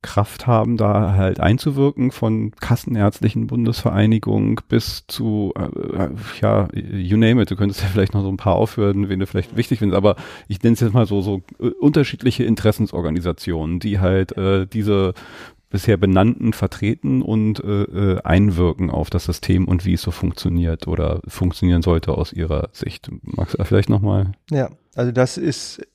[0.06, 6.08] Kraft haben, da halt einzuwirken, von Kassenärztlichen Bundesvereinigung bis zu, äh,
[6.40, 9.26] ja, you name it, du könntest ja vielleicht noch so ein paar aufhören, wen du
[9.26, 10.14] vielleicht wichtig findest, aber
[10.46, 15.12] ich nenne es jetzt mal so, so äh, unterschiedliche Interessensorganisationen, die halt äh, diese
[15.76, 20.88] bisher benannten vertreten und äh, äh, einwirken auf das System und wie es so funktioniert
[20.88, 23.10] oder funktionieren sollte aus ihrer Sicht.
[23.24, 24.32] Magst du vielleicht nochmal?
[24.50, 25.86] Ja, also das ist,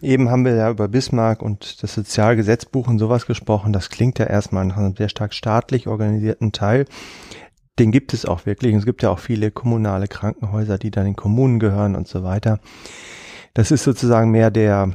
[0.00, 3.72] eben haben wir ja über Bismarck und das Sozialgesetzbuch und sowas gesprochen.
[3.72, 6.84] Das klingt ja erstmal nach einem sehr stark staatlich organisierten Teil.
[7.80, 8.76] Den gibt es auch wirklich.
[8.76, 12.60] Es gibt ja auch viele kommunale Krankenhäuser, die dann den Kommunen gehören und so weiter.
[13.54, 14.92] Das ist sozusagen mehr der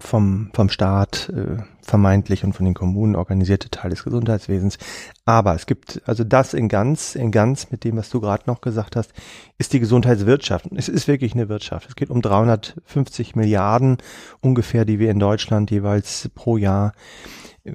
[0.00, 4.78] vom, vom Staat äh, vermeintlich und von den Kommunen organisierte Teil des Gesundheitswesens.
[5.24, 8.60] Aber es gibt, also das in ganz, in ganz mit dem, was du gerade noch
[8.60, 9.12] gesagt hast,
[9.58, 10.66] ist die Gesundheitswirtschaft.
[10.74, 11.88] Es ist wirklich eine Wirtschaft.
[11.88, 13.98] Es geht um 350 Milliarden
[14.40, 16.92] ungefähr, die wir in Deutschland jeweils pro Jahr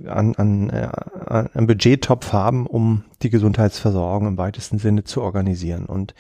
[0.06, 0.90] an, an, äh,
[1.26, 5.86] an Budgettopf haben, um die Gesundheitsversorgung im weitesten Sinne zu organisieren.
[5.86, 6.14] Und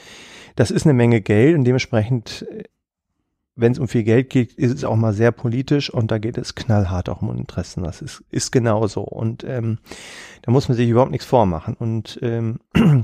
[0.55, 2.45] das ist eine Menge Geld und dementsprechend
[3.57, 6.37] wenn es um viel Geld geht, ist es auch mal sehr politisch und da geht
[6.37, 7.83] es knallhart auch um Interessen.
[7.83, 9.01] Das ist, ist genauso.
[9.01, 9.79] Und ähm,
[10.43, 11.73] da muss man sich überhaupt nichts vormachen.
[11.73, 12.59] Und ähm,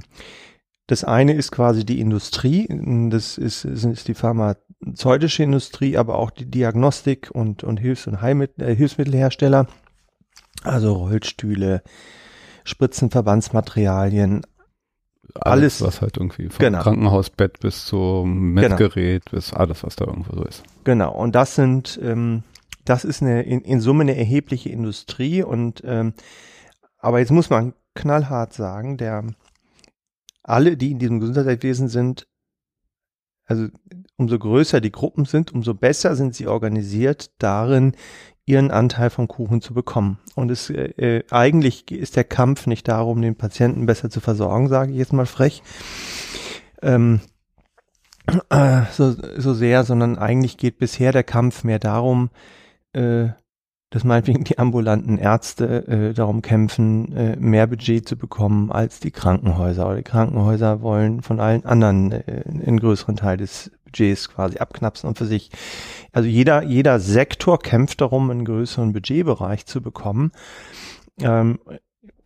[0.87, 2.67] das eine ist quasi die Industrie,
[3.09, 8.69] das ist, ist die pharmazeutische Industrie, aber auch die Diagnostik und, und Hilfs- und Heilmittel,
[8.69, 9.67] äh, Hilfsmittelhersteller,
[10.61, 11.81] also Rollstühle,
[12.63, 14.45] Spritzenverbandsmaterialien,
[15.35, 16.81] alles, alles, was halt irgendwie vom genau.
[16.81, 19.35] Krankenhausbett bis zum Messgerät genau.
[19.35, 20.63] bis alles, was da irgendwo so ist.
[20.83, 21.13] Genau.
[21.13, 22.43] Und das sind, ähm,
[22.85, 26.13] das ist eine in, in Summe eine erhebliche Industrie und ähm,
[26.97, 29.25] aber jetzt muss man knallhart sagen, der
[30.43, 32.27] alle, die in diesem Gesundheitswesen sind,
[33.45, 33.67] also
[34.17, 37.93] umso größer die Gruppen sind, umso besser sind sie organisiert darin,
[38.45, 40.19] ihren Anteil vom Kuchen zu bekommen.
[40.35, 44.67] Und es äh, äh, eigentlich ist der Kampf nicht darum, den Patienten besser zu versorgen,
[44.67, 45.63] sage ich jetzt mal frech,
[46.81, 47.21] ähm,
[48.49, 52.29] äh, so, so sehr, sondern eigentlich geht bisher der Kampf mehr darum,
[52.93, 53.29] äh,
[53.93, 59.11] dass meinetwegen die ambulanten Ärzte äh, darum kämpfen, äh, mehr Budget zu bekommen als die
[59.11, 59.85] Krankenhäuser.
[59.85, 65.07] Oder die Krankenhäuser wollen von allen anderen äh, einen größeren Teil des Budgets quasi abknapsen
[65.07, 65.51] und für sich.
[66.11, 70.31] Also jeder, jeder Sektor kämpft darum, einen größeren Budgetbereich zu bekommen.
[71.19, 71.59] Ähm,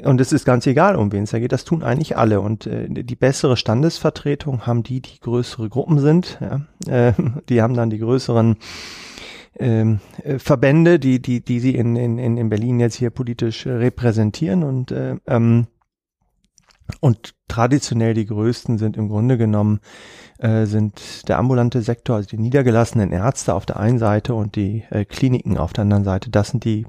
[0.01, 1.51] und es ist ganz egal, um wen es da geht.
[1.51, 2.39] Das tun eigentlich alle.
[2.39, 6.39] Und äh, die bessere Standesvertretung haben die, die größere Gruppen sind.
[6.39, 6.61] Ja?
[7.09, 7.11] Äh,
[7.49, 8.55] die haben dann die größeren
[9.59, 14.63] ähm, äh, Verbände, die, die, die sie in, in, in Berlin jetzt hier politisch repräsentieren.
[14.63, 15.67] Und äh, ähm,
[17.01, 19.79] und traditionell die größten sind im Grunde genommen
[20.39, 24.83] äh, sind der ambulante Sektor, also die niedergelassenen Ärzte auf der einen Seite und die
[24.89, 26.29] äh, Kliniken auf der anderen Seite.
[26.29, 26.85] Das sind die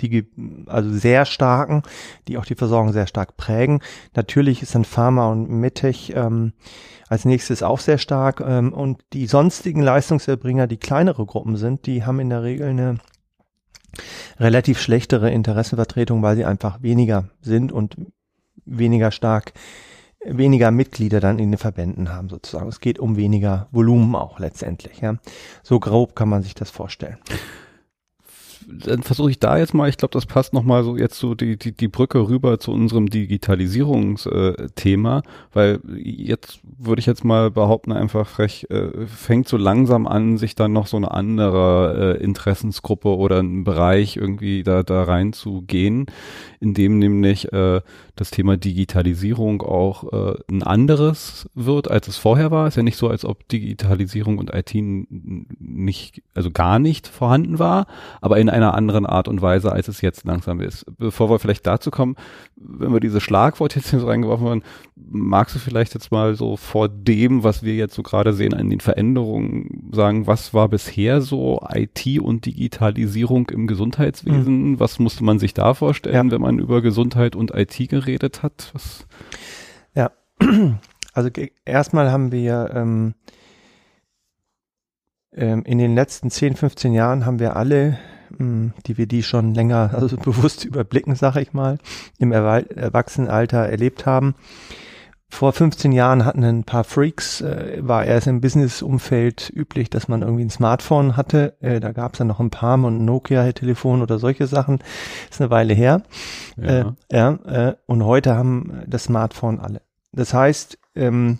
[0.00, 0.26] die
[0.66, 1.82] also sehr starken,
[2.28, 3.80] die auch die Versorgung sehr stark prägen.
[4.14, 6.52] Natürlich ist dann Pharma und Medtech ähm,
[7.08, 12.04] als nächstes auch sehr stark ähm, und die sonstigen Leistungserbringer, die kleinere Gruppen sind, die
[12.04, 12.98] haben in der Regel eine
[14.38, 17.96] relativ schlechtere Interessenvertretung, weil sie einfach weniger sind und
[18.64, 19.52] weniger stark,
[20.24, 22.68] weniger Mitglieder dann in den Verbänden haben sozusagen.
[22.68, 25.00] Es geht um weniger Volumen auch letztendlich.
[25.00, 25.16] Ja.
[25.62, 27.18] So grob kann man sich das vorstellen.
[28.68, 31.56] Dann versuche ich da jetzt mal, ich glaube, das passt nochmal so jetzt so die,
[31.56, 38.26] die, die Brücke rüber zu unserem Digitalisierungsthema, weil jetzt würde ich jetzt mal behaupten, einfach
[38.26, 43.40] frech, äh, fängt so langsam an, sich dann noch so eine andere äh, Interessensgruppe oder
[43.40, 46.06] ein Bereich irgendwie da, da reinzugehen,
[46.60, 47.80] in dem nämlich äh,
[48.20, 52.68] das Thema Digitalisierung auch äh, ein anderes wird, als es vorher war.
[52.68, 57.86] Ist ja nicht so, als ob Digitalisierung und IT nicht, also gar nicht vorhanden war,
[58.20, 60.84] aber in einer anderen Art und Weise, als es jetzt langsam ist.
[60.98, 62.14] Bevor wir vielleicht dazu kommen,
[62.56, 64.62] wenn wir diese Schlagwort jetzt hier so reingeworfen haben,
[64.96, 68.68] magst du vielleicht jetzt mal so vor dem, was wir jetzt so gerade sehen an
[68.68, 74.72] den Veränderungen, sagen, was war bisher so IT und Digitalisierung im Gesundheitswesen?
[74.72, 74.80] Mhm.
[74.80, 76.32] Was musste man sich da vorstellen, ja.
[76.32, 78.70] wenn man über Gesundheit und IT geredet hat?
[78.72, 79.06] Was
[79.94, 80.10] ja,
[81.12, 81.30] also
[81.64, 83.14] erstmal haben wir ähm,
[85.32, 87.98] ähm, in den letzten 10, 15 Jahren haben wir alle,
[88.36, 91.78] hm, die wir die schon länger, also bewusst überblicken, sage ich mal,
[92.18, 94.34] im Erwachsenenalter erlebt haben,
[95.30, 100.22] vor 15 Jahren hatten ein paar Freaks, äh, war erst im Business-Umfeld üblich, dass man
[100.22, 101.56] irgendwie ein Smartphone hatte.
[101.60, 104.80] Äh, da gab es dann noch ein paar und ein Nokia-Telefon oder solche Sachen.
[105.30, 106.02] Ist eine Weile her.
[106.56, 106.66] Ja.
[106.68, 109.82] Äh, ja äh, und heute haben das Smartphone alle.
[110.12, 111.38] Das heißt, ähm,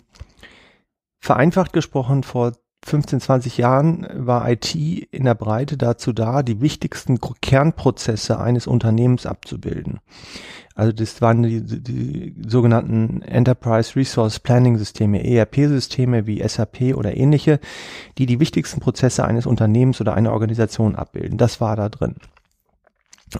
[1.19, 7.19] vereinfacht gesprochen, vor 15, 20 Jahren war IT in der Breite dazu da, die wichtigsten
[7.41, 9.99] Kernprozesse eines Unternehmens abzubilden.
[10.81, 17.59] Also das waren die, die sogenannten Enterprise Resource Planning Systeme, ERP-Systeme wie SAP oder ähnliche,
[18.17, 21.37] die die wichtigsten Prozesse eines Unternehmens oder einer Organisation abbilden.
[21.37, 22.15] Das war da drin.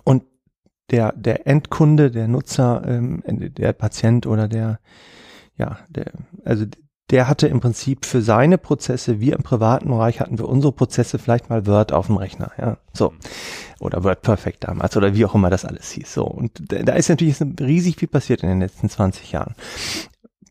[0.03, 0.21] Und
[0.91, 4.79] der, der Endkunde, der Nutzer, ähm, der Patient oder der,
[5.57, 6.11] ja, der,
[6.45, 6.65] also
[7.11, 11.19] der hatte im Prinzip für seine Prozesse, wir im privaten Bereich hatten für unsere Prozesse
[11.19, 13.13] vielleicht mal Word auf dem Rechner, ja, so.
[13.79, 16.23] Oder Word Perfect damals oder wie auch immer das alles hieß, so.
[16.23, 19.55] Und da ist natürlich riesig viel passiert in den letzten 20 Jahren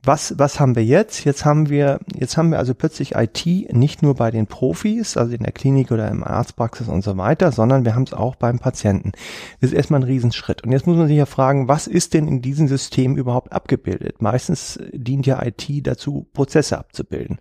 [0.02, 1.24] was, was haben wir jetzt?
[1.24, 5.34] Jetzt haben wir, jetzt haben wir also plötzlich IT nicht nur bei den Profis, also
[5.34, 8.58] in der Klinik oder im Arztpraxis und so weiter, sondern wir haben es auch beim
[8.58, 9.12] Patienten.
[9.60, 10.64] Das ist erstmal ein Riesenschritt.
[10.64, 14.22] Und jetzt muss man sich ja fragen, was ist denn in diesem System überhaupt abgebildet?
[14.22, 17.38] Meistens dient ja IT dazu, Prozesse abzubilden.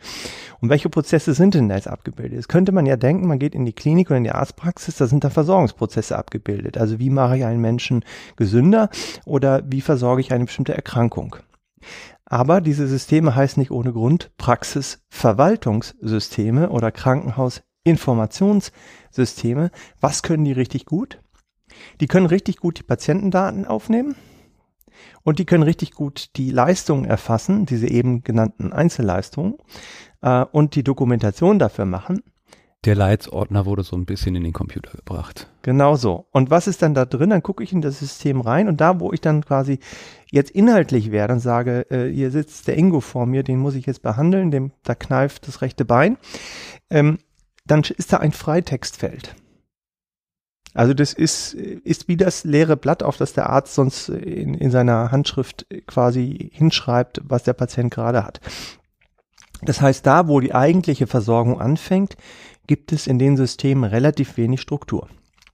[0.59, 2.33] Und welche Prozesse sind denn da jetzt abgebildet?
[2.33, 5.07] Jetzt könnte man ja denken, man geht in die Klinik oder in die Arztpraxis, da
[5.07, 6.77] sind da Versorgungsprozesse abgebildet.
[6.77, 8.03] Also wie mache ich einen Menschen
[8.35, 8.89] gesünder
[9.23, 11.37] oder wie versorge ich eine bestimmte Erkrankung?
[12.29, 19.71] Aber diese Systeme heißen nicht ohne Grund Praxisverwaltungssysteme oder Krankenhausinformationssysteme.
[19.99, 21.19] Was können die richtig gut?
[21.99, 24.15] Die können richtig gut die Patientendaten aufnehmen
[25.23, 29.55] und die können richtig gut die Leistungen erfassen, diese eben genannten Einzelleistungen
[30.21, 32.21] äh, und die Dokumentation dafür machen.
[32.85, 35.49] Der Leitsordner wurde so ein bisschen in den Computer gebracht.
[35.63, 36.27] Genau so.
[36.31, 37.29] Und was ist dann da drin?
[37.29, 39.79] Dann gucke ich in das System rein und da, wo ich dann quasi
[40.31, 43.85] jetzt inhaltlich wäre und sage, äh, hier sitzt der Ingo vor mir, den muss ich
[43.85, 46.17] jetzt behandeln, dem da kneift das rechte Bein,
[46.89, 47.17] ähm,
[47.65, 49.35] dann ist da ein Freitextfeld.
[50.73, 54.71] Also das ist, ist wie das leere Blatt, auf das der Arzt sonst in, in
[54.71, 58.39] seiner Handschrift quasi hinschreibt, was der Patient gerade hat.
[59.61, 62.15] Das heißt, da, wo die eigentliche Versorgung anfängt,
[62.69, 65.09] gibt es in den Systemen relativ wenig Struktur.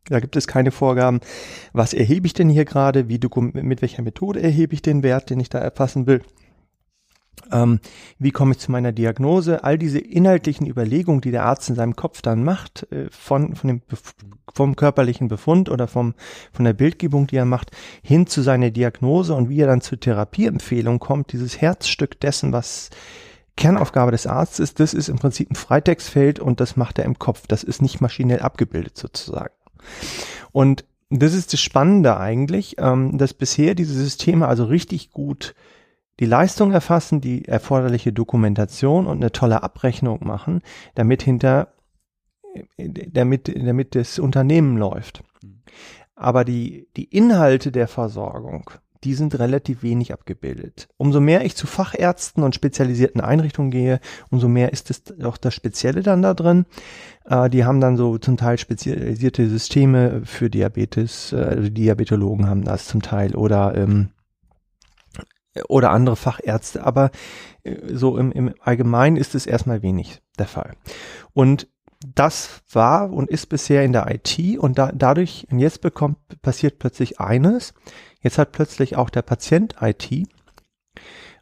[0.09, 1.21] Da gibt es keine Vorgaben,
[1.71, 3.21] was erhebe ich denn hier gerade, wie
[3.53, 6.21] mit welcher Methode erhebe ich den Wert, den ich da erfassen will.
[7.53, 7.79] Ähm,
[8.19, 9.63] wie komme ich zu meiner Diagnose?
[9.63, 13.67] All diese inhaltlichen Überlegungen, die der Arzt in seinem Kopf dann macht, äh, von, von
[13.69, 13.81] dem,
[14.53, 16.15] vom körperlichen Befund oder vom,
[16.51, 17.71] von der Bildgebung, die er macht,
[18.03, 22.89] hin zu seiner Diagnose und wie er dann zur Therapieempfehlung kommt, dieses Herzstück dessen, was
[23.57, 27.19] Kernaufgabe des Arztes ist, das ist im Prinzip ein Freitextfeld und das macht er im
[27.19, 27.47] Kopf.
[27.47, 29.53] Das ist nicht maschinell abgebildet sozusagen.
[30.51, 35.55] Und das ist das Spannende eigentlich, ähm, dass bisher diese Systeme also richtig gut
[36.19, 40.61] die Leistung erfassen, die erforderliche Dokumentation und eine tolle Abrechnung machen,
[40.95, 41.73] damit hinter,
[42.77, 45.23] damit, damit das Unternehmen läuft.
[45.43, 45.61] Mhm.
[46.15, 48.71] Aber die, die Inhalte der Versorgung,
[49.05, 50.87] die sind relativ wenig abgebildet.
[50.97, 53.99] Umso mehr ich zu Fachärzten und spezialisierten Einrichtungen gehe,
[54.31, 56.65] umso mehr ist es auch das Spezielle dann da drin.
[57.25, 62.63] Äh, die haben dann so zum Teil spezialisierte Systeme für Diabetes, äh, also Diabetologen haben
[62.63, 64.09] das zum Teil oder ähm,
[65.69, 67.11] oder andere Fachärzte, aber
[67.63, 70.73] äh, so im, im Allgemeinen ist es erstmal wenig der Fall.
[71.33, 71.69] Und
[72.13, 76.79] das war und ist bisher in der IT und da, dadurch, und jetzt bekommt, passiert
[76.79, 77.73] plötzlich eines,
[78.25, 80.27] Jetzt hat plötzlich auch der Patient IT.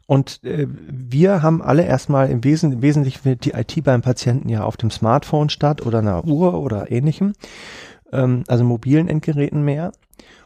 [0.06, 4.64] Und äh, wir haben alle erstmal im, Wesen, im Wesentlichen die IT beim Patienten ja
[4.64, 7.32] auf dem Smartphone statt oder einer Uhr oder ähnlichem.
[8.12, 9.92] ähm, also mobilen Endgeräten mehr.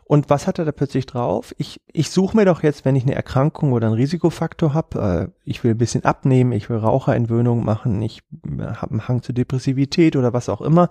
[0.09, 1.55] Und was hat er da plötzlich drauf?
[1.59, 5.41] Ich, ich suche mir doch jetzt, wenn ich eine Erkrankung oder einen Risikofaktor habe, äh,
[5.45, 9.35] ich will ein bisschen abnehmen, ich will Raucherentwöhnung machen, ich äh, habe einen Hang zur
[9.35, 10.89] Depressivität oder was auch immer.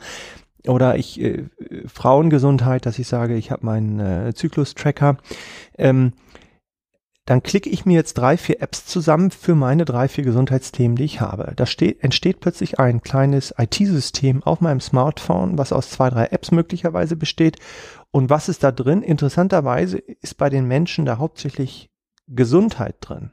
[0.68, 1.46] Oder ich äh,
[1.88, 5.18] Frauengesundheit, dass ich sage, ich habe meinen äh, Zyklus-Tracker.
[5.80, 6.14] Ähm,
[7.28, 11.04] dann klicke ich mir jetzt drei, vier Apps zusammen für meine drei, vier Gesundheitsthemen, die
[11.04, 11.52] ich habe.
[11.58, 16.52] Da steht, entsteht plötzlich ein kleines IT-System auf meinem Smartphone, was aus zwei, drei Apps
[16.52, 17.58] möglicherweise besteht.
[18.12, 19.02] Und was ist da drin?
[19.02, 21.90] Interessanterweise ist bei den Menschen da hauptsächlich
[22.28, 23.32] Gesundheit drin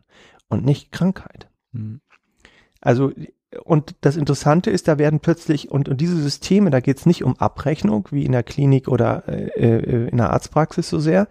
[0.48, 1.48] und nicht Krankheit.
[1.72, 2.00] Mhm.
[2.80, 3.12] Also
[3.62, 7.24] und das Interessante ist, da werden plötzlich, und, und diese Systeme, da geht es nicht
[7.24, 11.28] um Abrechnung, wie in der Klinik oder äh, äh, in der Arztpraxis so sehr,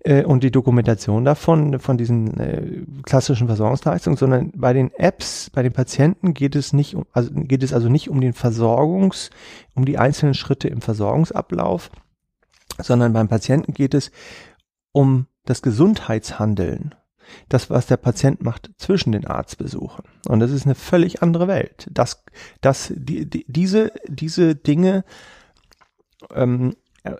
[0.00, 5.62] äh, und die Dokumentation davon, von diesen äh, klassischen Versorgungsleistungen, sondern bei den Apps, bei
[5.62, 9.30] den Patienten geht es nicht um, also geht es also nicht um den Versorgungs,
[9.74, 11.90] um die einzelnen Schritte im Versorgungsablauf,
[12.78, 14.10] sondern beim Patienten geht es
[14.92, 16.94] um das Gesundheitshandeln
[17.48, 20.04] das, was der Patient macht zwischen den Arztbesuchen.
[20.28, 21.88] Und das ist eine völlig andere Welt.
[21.90, 22.24] Das,
[22.60, 25.04] das, die, die, diese, diese Dinge,
[26.34, 26.74] ähm,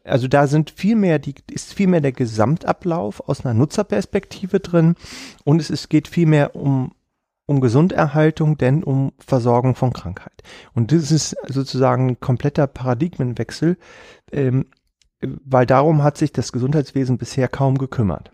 [0.05, 4.97] also da sind viel mehr, die, ist viel mehr der Gesamtablauf aus einer Nutzerperspektive drin
[5.45, 6.93] und es ist, geht viel mehr um,
[7.47, 10.43] um Gesunderhaltung, denn um Versorgung von Krankheit.
[10.75, 13.77] Und das ist sozusagen ein kompletter Paradigmenwechsel,
[14.33, 14.67] ähm,
[15.21, 18.31] weil darum hat sich das Gesundheitswesen bisher kaum gekümmert.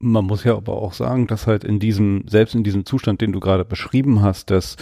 [0.00, 3.32] Man muss ja aber auch sagen, dass halt in diesem, selbst in diesem Zustand, den
[3.32, 4.76] du gerade beschrieben hast, dass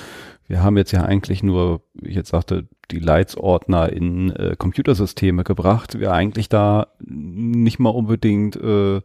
[0.46, 5.98] wir haben jetzt ja eigentlich nur, ich jetzt sagte, die Leitsordner in äh, Computersysteme gebracht,
[5.98, 9.00] wir eigentlich da nicht mal unbedingt äh,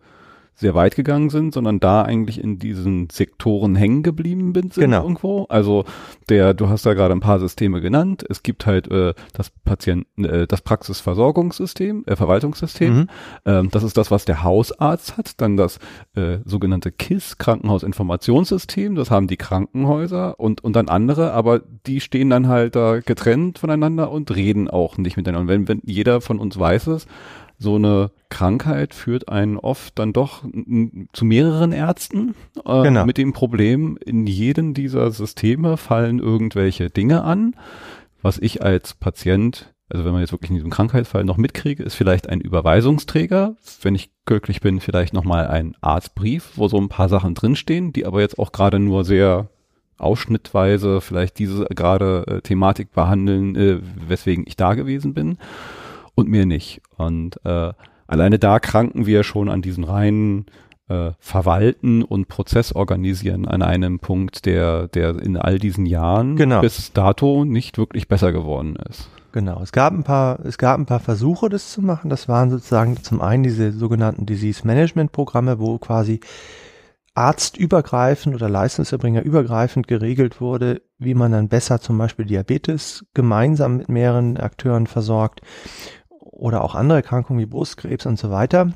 [0.61, 5.03] sehr weit gegangen sind, sondern da eigentlich in diesen Sektoren hängen geblieben sind genau.
[5.03, 5.45] irgendwo.
[5.49, 5.85] Also
[6.29, 8.23] der, du hast da gerade ein paar Systeme genannt.
[8.29, 12.93] Es gibt halt äh, das Patienten, äh, das Praxisversorgungssystem, äh, Verwaltungssystem.
[12.93, 13.07] Mhm.
[13.45, 15.41] Ähm, das ist das, was der Hausarzt hat.
[15.41, 15.79] Dann das
[16.15, 18.95] äh, sogenannte KISS, Krankenhausinformationssystem.
[18.95, 23.59] Das haben die Krankenhäuser und und dann andere, aber die stehen dann halt da getrennt
[23.59, 25.41] voneinander und reden auch nicht miteinander.
[25.41, 27.07] Und wenn, wenn jeder von uns weiß es,
[27.61, 30.43] so eine Krankheit führt einen oft dann doch
[31.13, 32.33] zu mehreren Ärzten
[32.65, 33.05] äh, genau.
[33.05, 37.55] mit dem Problem, in jedem dieser Systeme fallen irgendwelche Dinge an,
[38.23, 41.93] was ich als Patient, also wenn man jetzt wirklich in diesem Krankheitsfall noch mitkriege, ist
[41.93, 47.09] vielleicht ein Überweisungsträger, wenn ich glücklich bin, vielleicht nochmal ein Arztbrief, wo so ein paar
[47.09, 49.49] Sachen drinstehen, die aber jetzt auch gerade nur sehr
[49.99, 55.37] ausschnittweise vielleicht diese gerade äh, Thematik behandeln, äh, weswegen ich da gewesen bin
[56.15, 56.81] und mir nicht.
[56.97, 57.73] Und äh,
[58.07, 60.45] alleine da kranken wir schon an diesen reinen
[60.91, 66.61] äh, Verwalten und Prozess organisieren an einem Punkt, der, der in all diesen Jahren genau.
[66.61, 69.09] bis dato nicht wirklich besser geworden ist.
[69.31, 72.09] Genau, es gab ein paar, es gab ein paar Versuche, das zu machen.
[72.09, 76.19] Das waren sozusagen zum einen diese sogenannten Disease Management Programme, wo quasi
[77.13, 84.37] arztübergreifend oder leistungserbringerübergreifend geregelt wurde, wie man dann besser zum Beispiel Diabetes gemeinsam mit mehreren
[84.37, 85.41] Akteuren versorgt
[86.41, 88.73] oder auch andere Erkrankungen wie Brustkrebs und so weiter.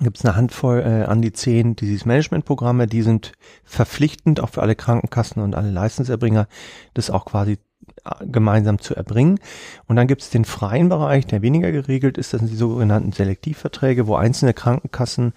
[0.00, 3.32] Gibt es eine Handvoll äh, an die zehn Disease Management Programme, die sind
[3.64, 6.48] verpflichtend auch für alle Krankenkassen und alle Leistungserbringer,
[6.94, 7.58] das auch quasi
[8.04, 9.38] äh, gemeinsam zu erbringen.
[9.86, 12.32] Und dann gibt es den freien Bereich, der weniger geregelt ist.
[12.32, 15.32] Das sind die sogenannten Selektivverträge, wo einzelne Krankenkassen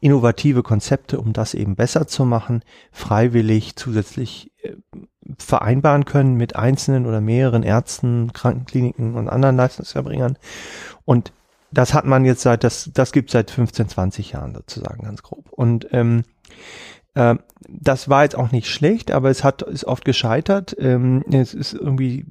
[0.00, 2.62] innovative Konzepte, um das eben besser zu machen,
[2.92, 4.72] freiwillig zusätzlich äh,
[5.36, 10.38] vereinbaren können mit einzelnen oder mehreren Ärzten, Krankenkliniken und anderen Leistungserbringern.
[11.04, 11.32] Und
[11.70, 15.50] das hat man jetzt seit, das, das gibt seit 15, 20 Jahren sozusagen ganz grob.
[15.50, 16.24] Und ähm,
[17.14, 17.36] äh,
[17.68, 20.74] das war jetzt auch nicht schlecht, aber es hat ist oft gescheitert.
[20.78, 22.24] Ähm, es ist irgendwie,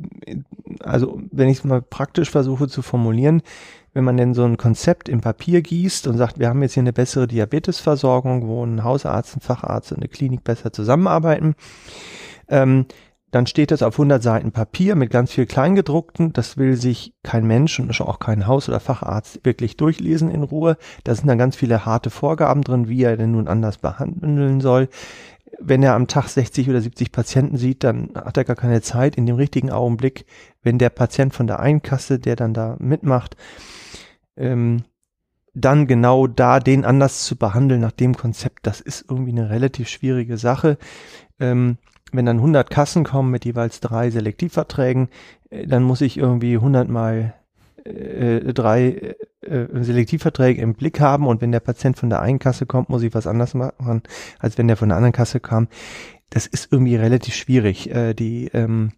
[0.80, 3.44] also wenn ich es mal praktisch versuche zu formulieren,
[3.94, 6.82] wenn man denn so ein Konzept im Papier gießt und sagt, wir haben jetzt hier
[6.82, 11.56] eine bessere Diabetesversorgung, wo ein Hausarzt, ein Facharzt und eine Klinik besser zusammenarbeiten,
[12.50, 12.86] ähm,
[13.32, 16.32] dann steht das auf 100 Seiten Papier mit ganz viel Kleingedruckten.
[16.32, 20.78] Das will sich kein Mensch und auch kein Haus- oder Facharzt wirklich durchlesen in Ruhe.
[21.04, 24.88] Da sind dann ganz viele harte Vorgaben drin, wie er denn nun anders behandeln soll.
[25.60, 29.16] Wenn er am Tag 60 oder 70 Patienten sieht, dann hat er gar keine Zeit
[29.18, 30.26] in dem richtigen Augenblick,
[30.62, 33.36] wenn der Patient von der einen Kasse, der dann da mitmacht,
[34.38, 34.84] ähm,
[35.54, 39.90] dann genau da den anders zu behandeln nach dem Konzept, das ist irgendwie eine relativ
[39.90, 40.78] schwierige Sache.
[41.40, 41.78] Ähm,
[42.12, 45.10] wenn dann 100 Kassen kommen mit jeweils drei Selektivverträgen,
[45.50, 47.34] äh, dann muss ich irgendwie 100 mal
[47.84, 52.66] äh, drei äh, Selektivverträge im Blick haben und wenn der Patient von der einen Kasse
[52.66, 54.04] kommt, muss ich was anders machen,
[54.40, 55.68] als wenn der von der anderen Kasse kam.
[56.30, 57.90] Das ist irgendwie relativ schwierig.
[57.90, 58.92] Äh, die ähm,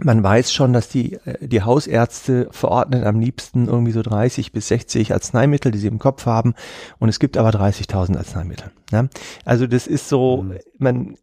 [0.00, 4.68] man weiß schon, dass die, äh, die Hausärzte verordnen am liebsten irgendwie so 30 bis
[4.68, 6.54] 60 Arzneimittel, die sie im Kopf haben.
[6.98, 8.70] Und es gibt aber 30.000 Arzneimittel.
[8.90, 9.08] Ja?
[9.44, 10.58] Also das ist so, mhm.
[10.78, 11.16] man,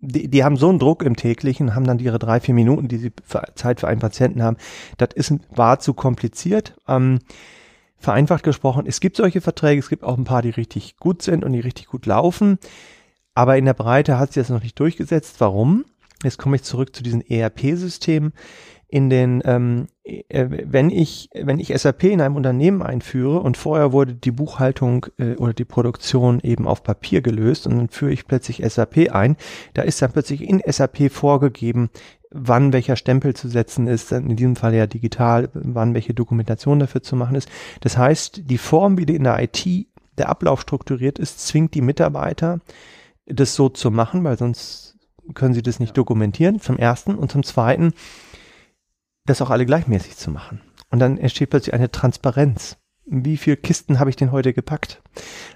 [0.00, 2.96] die, die haben so einen Druck im täglichen, haben dann ihre drei, vier Minuten, die
[2.96, 4.56] sie für Zeit für einen Patienten haben.
[4.96, 6.74] Das ist, war zu kompliziert.
[6.88, 7.18] Ähm,
[7.98, 11.44] vereinfacht gesprochen, es gibt solche Verträge, es gibt auch ein paar, die richtig gut sind
[11.44, 12.58] und die richtig gut laufen.
[13.34, 15.36] Aber in der Breite hat sich das noch nicht durchgesetzt.
[15.40, 15.84] Warum?
[16.22, 18.32] Jetzt komme ich zurück zu diesen ERP-Systemen.
[18.92, 23.92] In den, ähm, äh, wenn ich, wenn ich SAP in einem Unternehmen einführe und vorher
[23.92, 28.26] wurde die Buchhaltung äh, oder die Produktion eben auf Papier gelöst und dann führe ich
[28.26, 29.36] plötzlich SAP ein,
[29.74, 31.90] da ist dann plötzlich in SAP vorgegeben,
[32.30, 37.02] wann welcher Stempel zu setzen ist, in diesem Fall ja digital, wann welche Dokumentation dafür
[37.02, 37.48] zu machen ist.
[37.80, 39.66] Das heißt, die Form, wie die in der IT
[40.18, 42.60] der Ablauf strukturiert ist, zwingt die Mitarbeiter,
[43.26, 44.96] das so zu machen, weil sonst
[45.34, 47.14] können sie das nicht dokumentieren, zum ersten.
[47.14, 47.92] Und zum zweiten,
[49.26, 50.60] das auch alle gleichmäßig zu machen.
[50.90, 52.76] Und dann entsteht plötzlich eine Transparenz.
[53.12, 55.02] Wie viel Kisten habe ich denn heute gepackt?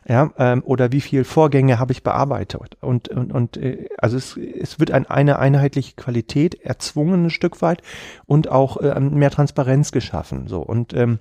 [0.09, 2.77] Ja, ähm, oder wie viel Vorgänge habe ich bearbeitet?
[2.81, 7.63] Und, und, und äh, also es, es wird ein, eine einheitliche Qualität erzwungen ein Stück
[7.63, 7.83] weit
[8.27, 10.49] und auch äh, mehr Transparenz geschaffen.
[10.49, 11.21] So und ähm,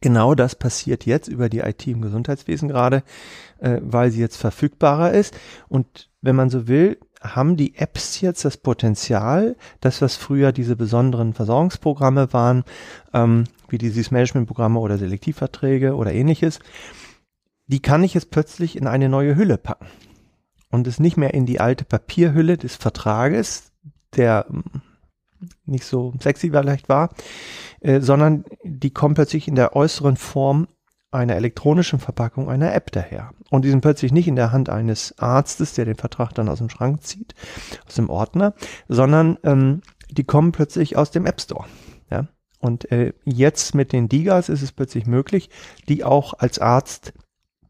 [0.00, 3.02] Genau das passiert jetzt über die IT im Gesundheitswesen gerade,
[3.58, 5.36] äh, weil sie jetzt verfügbarer ist.
[5.68, 10.76] Und wenn man so will, haben die Apps jetzt das Potenzial, das was früher diese
[10.76, 12.64] besonderen Versorgungsprogramme waren,
[13.12, 16.60] ähm, wie die Disease-Management-Programme oder Selektivverträge oder ähnliches,
[17.66, 19.86] die kann ich jetzt plötzlich in eine neue Hülle packen
[20.70, 23.72] und es nicht mehr in die alte Papierhülle des Vertrages,
[24.16, 24.64] der hm,
[25.66, 27.10] nicht so sexy vielleicht war,
[27.80, 30.66] äh, sondern die kommt plötzlich in der äußeren Form
[31.10, 33.32] einer elektronischen Verpackung einer App daher.
[33.50, 36.58] Und die sind plötzlich nicht in der Hand eines Arztes, der den Vertrag dann aus
[36.58, 37.34] dem Schrank zieht,
[37.86, 38.54] aus dem Ordner,
[38.88, 39.80] sondern ähm,
[40.10, 41.64] die kommen plötzlich aus dem App Store.
[42.10, 42.28] Ja?
[42.60, 45.48] Und äh, jetzt mit den Digas ist es plötzlich möglich,
[45.88, 47.12] die auch als Arzt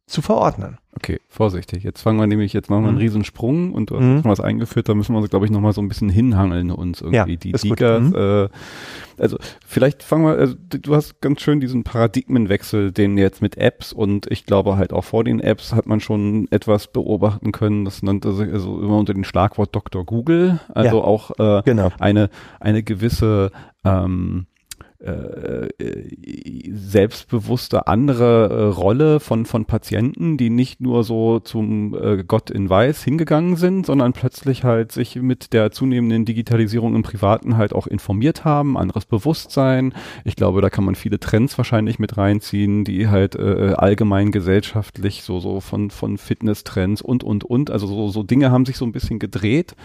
[0.08, 0.78] zu verordnen.
[0.96, 1.84] Okay, vorsichtig.
[1.84, 3.02] Jetzt fangen wir nämlich, jetzt machen wir einen mhm.
[3.02, 4.24] Riesensprung und du hast mhm.
[4.24, 7.16] was eingeführt, da müssen wir uns, glaube ich, nochmal so ein bisschen hinhangeln uns irgendwie.
[7.16, 8.14] Ja, die Digas, mhm.
[8.16, 8.48] äh,
[9.18, 13.92] also vielleicht fangen wir, also du hast ganz schön diesen Paradigmenwechsel, den jetzt mit Apps
[13.92, 18.02] und ich glaube halt auch vor den Apps hat man schon etwas beobachten können, das
[18.02, 20.04] nannte sich also immer unter dem Schlagwort Dr.
[20.04, 21.90] Google, also ja, auch äh, genau.
[22.00, 23.52] eine, eine gewisse
[23.84, 24.46] ähm,
[25.00, 25.68] äh,
[26.70, 32.68] selbstbewusste andere äh, Rolle von, von Patienten, die nicht nur so zum äh, Gott in
[32.68, 37.86] Weiß hingegangen sind, sondern plötzlich halt sich mit der zunehmenden Digitalisierung im Privaten halt auch
[37.86, 39.94] informiert haben, anderes Bewusstsein.
[40.24, 45.22] Ich glaube, da kann man viele Trends wahrscheinlich mit reinziehen, die halt äh, allgemein gesellschaftlich
[45.22, 48.84] so, so von, von Fitness-Trends und, und, und, also so, so Dinge haben sich so
[48.84, 49.76] ein bisschen gedreht.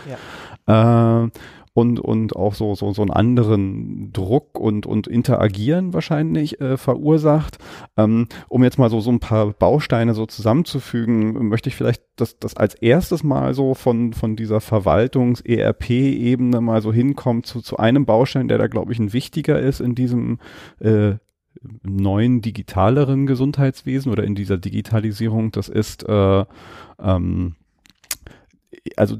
[0.67, 1.25] Ja.
[1.25, 1.29] Äh,
[1.73, 7.57] und, und auch so, so, so einen anderen Druck und, und Interagieren wahrscheinlich äh, verursacht.
[7.97, 12.37] Ähm, um jetzt mal so, so ein paar Bausteine so zusammenzufügen, möchte ich vielleicht das,
[12.37, 18.05] das als erstes mal so von, von dieser Verwaltungs-ERP-Ebene mal so hinkommen zu, zu einem
[18.05, 20.39] Baustein, der da, glaube ich, ein wichtiger ist in diesem
[20.79, 21.15] äh,
[21.81, 25.51] neuen digitaleren Gesundheitswesen oder in dieser Digitalisierung.
[25.51, 26.45] Das ist äh,
[26.99, 27.55] ähm,
[28.95, 29.17] also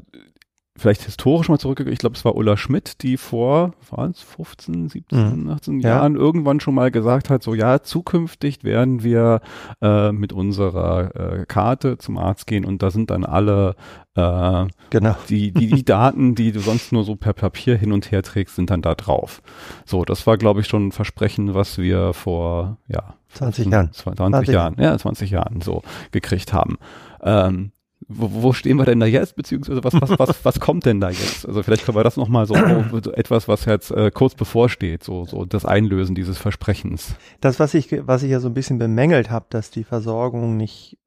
[0.75, 4.89] vielleicht historisch mal zurückgegangen, ich glaube, es war Ulla Schmidt, die vor, waren es 15,
[4.89, 5.89] 17, 18 ja.
[5.89, 9.41] Jahren irgendwann schon mal gesagt hat, so ja, zukünftig werden wir
[9.81, 13.75] äh, mit unserer äh, Karte zum Arzt gehen und da sind dann alle
[14.15, 15.15] äh, genau.
[15.29, 18.55] die, die, die Daten, die du sonst nur so per Papier hin und her trägst,
[18.55, 19.41] sind dann da drauf.
[19.85, 23.91] So, das war, glaube ich, schon ein Versprechen, was wir vor, ja, 20 Jahren.
[23.91, 26.77] 20, 20 Jahren, ja, 20 Jahren so gekriegt haben.
[27.21, 27.71] Ähm,
[28.15, 31.09] wo, wo stehen wir denn da jetzt, beziehungsweise was, was, was, was kommt denn da
[31.09, 31.47] jetzt?
[31.47, 32.55] Also vielleicht können wir das nochmal so,
[33.03, 37.15] so etwas, was jetzt äh, kurz bevorsteht, so, so das Einlösen dieses Versprechens.
[37.41, 40.97] Das, was ich, was ich ja so ein bisschen bemängelt habe, dass die Versorgung nicht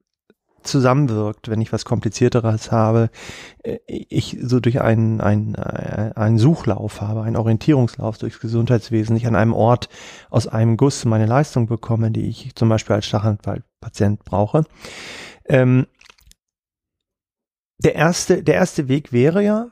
[0.67, 3.09] zusammenwirkt, wenn ich was komplizierteres habe,
[3.63, 9.27] äh, ich so durch einen, einen, äh, einen Suchlauf habe, einen Orientierungslauf durchs Gesundheitswesen, nicht
[9.27, 9.89] an einem Ort
[10.29, 14.65] aus einem Guss meine Leistung bekomme, die ich zum Beispiel als Stachelfallpatient brauche.
[15.45, 15.87] Ähm,
[17.79, 19.71] der erste, der erste Weg wäre ja,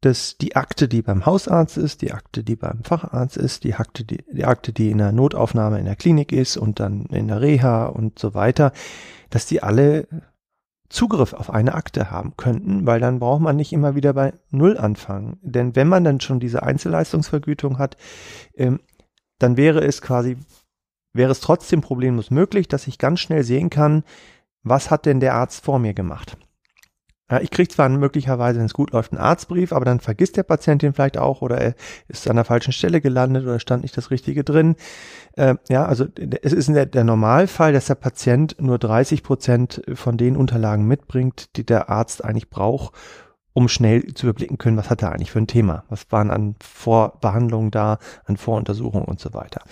[0.00, 4.04] dass die Akte, die beim Hausarzt ist, die Akte, die beim Facharzt ist, die Akte,
[4.04, 7.40] die, die Akte, die in der Notaufnahme in der Klinik ist und dann in der
[7.40, 8.72] Reha und so weiter,
[9.30, 10.06] dass die alle
[10.88, 14.78] Zugriff auf eine Akte haben könnten, weil dann braucht man nicht immer wieder bei Null
[14.78, 15.38] anfangen.
[15.42, 17.96] Denn wenn man dann schon diese Einzelleistungsvergütung hat,
[18.54, 18.80] ähm,
[19.38, 20.38] dann wäre es quasi,
[21.12, 24.04] wäre es trotzdem problemlos möglich, dass ich ganz schnell sehen kann,
[24.62, 26.38] was hat denn der Arzt vor mir gemacht?
[27.30, 30.44] Ja, ich kriege zwar möglicherweise, wenn es gut läuft, einen Arztbrief, aber dann vergisst der
[30.44, 31.74] Patient den vielleicht auch oder er
[32.08, 34.76] ist an der falschen Stelle gelandet oder stand nicht das Richtige drin.
[35.34, 36.06] Äh, ja, also
[36.42, 41.56] es ist der, der Normalfall, dass der Patient nur 30 Prozent von den Unterlagen mitbringt,
[41.56, 42.94] die der Arzt eigentlich braucht,
[43.52, 46.54] um schnell zu überblicken können, was hat er eigentlich für ein Thema, was waren an
[46.62, 49.62] Vorbehandlungen da, an Voruntersuchungen und so weiter.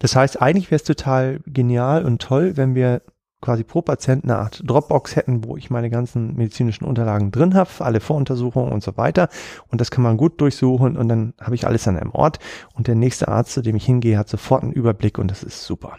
[0.00, 3.02] Das heißt, eigentlich wäre es total genial und toll, wenn wir
[3.40, 7.70] quasi pro Patient eine Art Dropbox hätten, wo ich meine ganzen medizinischen Unterlagen drin habe,
[7.78, 9.28] alle Voruntersuchungen und so weiter.
[9.68, 12.38] Und das kann man gut durchsuchen und dann habe ich alles an einem Ort.
[12.74, 15.64] Und der nächste Arzt, zu dem ich hingehe, hat sofort einen Überblick und das ist
[15.64, 15.96] super.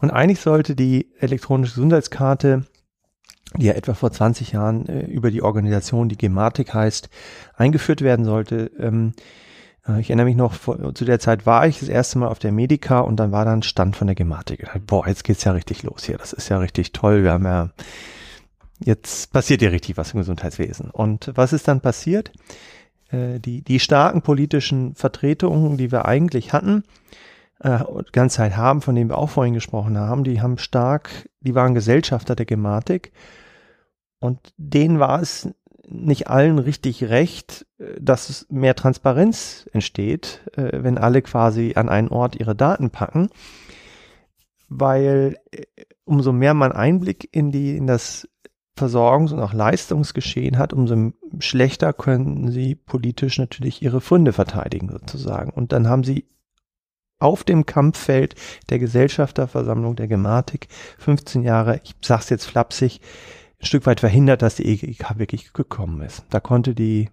[0.00, 2.64] Und eigentlich sollte die elektronische Gesundheitskarte
[3.56, 7.08] die ja etwa vor 20 Jahren äh, über die Organisation, die Gematik heißt,
[7.54, 8.70] eingeführt werden sollte.
[8.78, 9.45] Ähm, äh,
[9.98, 10.54] ich erinnere mich noch,
[10.94, 13.62] zu der Zeit war ich das erste Mal auf der Medica und dann war dann
[13.62, 14.68] Stand von der Gematik.
[14.86, 16.18] Boah, jetzt geht's ja richtig los hier.
[16.18, 17.22] Das ist ja richtig toll.
[17.22, 17.70] Wir haben ja,
[18.80, 20.90] jetzt passiert ja richtig was im Gesundheitswesen.
[20.90, 22.32] Und was ist dann passiert?
[23.10, 26.82] Äh, die, die starken politischen Vertretungen, die wir eigentlich hatten,
[27.60, 27.78] äh,
[28.12, 31.74] ganze Zeit haben, von denen wir auch vorhin gesprochen haben, die haben stark, die waren
[31.74, 33.12] Gesellschafter der Gematik
[34.18, 35.48] und denen war es
[35.88, 42.08] nicht allen richtig recht, äh, dass mehr Transparenz entsteht, äh, wenn alle quasi an einen
[42.08, 43.28] Ort ihre Daten packen,
[44.68, 45.64] weil äh,
[46.04, 48.28] umso mehr man Einblick in die in das
[48.78, 55.50] Versorgungs- und auch Leistungsgeschehen hat, umso schlechter können sie politisch natürlich ihre Funde verteidigen sozusagen.
[55.50, 56.28] Und dann haben sie
[57.18, 58.34] auf dem Kampffeld
[58.68, 60.68] der Gesellschafterversammlung der Gematik
[60.98, 63.00] 15 Jahre, ich sag's jetzt flapsig,
[63.60, 66.24] ein Stück weit verhindert, dass die EGK wirklich gekommen ist.
[66.30, 67.10] Da konnte die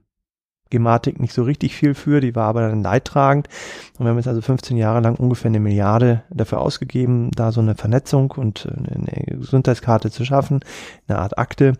[0.69, 3.47] Gematik nicht so richtig viel für, die war aber dann leidtragend.
[3.97, 7.61] Und wir haben jetzt also 15 Jahre lang ungefähr eine Milliarde dafür ausgegeben, da so
[7.61, 10.61] eine Vernetzung und eine Gesundheitskarte zu schaffen,
[11.07, 11.77] eine Art Akte.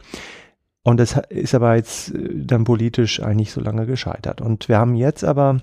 [0.84, 4.42] Und das ist aber jetzt äh, dann politisch eigentlich so lange gescheitert.
[4.42, 5.62] Und wir haben jetzt aber,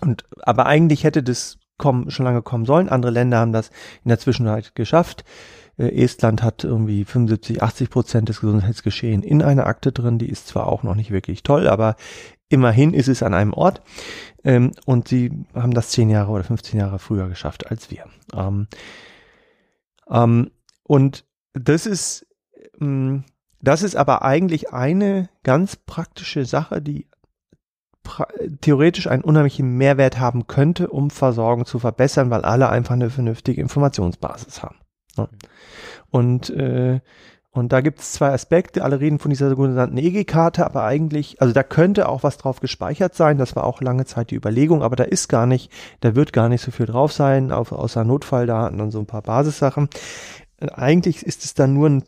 [0.00, 2.88] und aber eigentlich hätte das kommen, schon lange kommen sollen.
[2.88, 3.70] Andere Länder haben das
[4.04, 5.24] in der Zwischenzeit geschafft.
[5.78, 10.18] Äh, Estland hat irgendwie 75, 80 Prozent des Gesundheitsgeschehen in einer Akte drin.
[10.18, 11.96] Die ist zwar auch noch nicht wirklich toll, aber
[12.48, 13.82] immerhin ist es an einem Ort.
[14.44, 18.04] Ähm, und sie haben das 10 Jahre oder 15 Jahre früher geschafft als wir.
[18.34, 18.68] Ähm,
[20.10, 20.50] ähm,
[20.82, 22.26] und das ist,
[22.80, 23.24] ähm,
[23.60, 27.08] das ist aber eigentlich eine ganz praktische Sache, die
[28.60, 33.62] theoretisch einen unheimlichen Mehrwert haben könnte, um Versorgung zu verbessern, weil alle einfach eine vernünftige
[33.62, 34.76] Informationsbasis haben.
[35.16, 35.28] Ne?
[36.10, 37.00] Und, äh,
[37.50, 38.82] und da gibt es zwei Aspekte.
[38.82, 43.14] Alle reden von dieser sogenannten EG-Karte, aber eigentlich, also da könnte auch was drauf gespeichert
[43.14, 43.38] sein.
[43.38, 46.48] Das war auch lange Zeit die Überlegung, aber da ist gar nicht, da wird gar
[46.48, 49.88] nicht so viel drauf sein, auf, außer Notfalldaten und so ein paar Basissachen.
[50.60, 52.04] Eigentlich ist es dann nur ein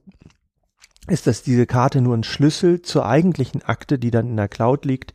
[1.09, 4.85] ist das diese Karte nur ein Schlüssel zur eigentlichen Akte, die dann in der Cloud
[4.85, 5.15] liegt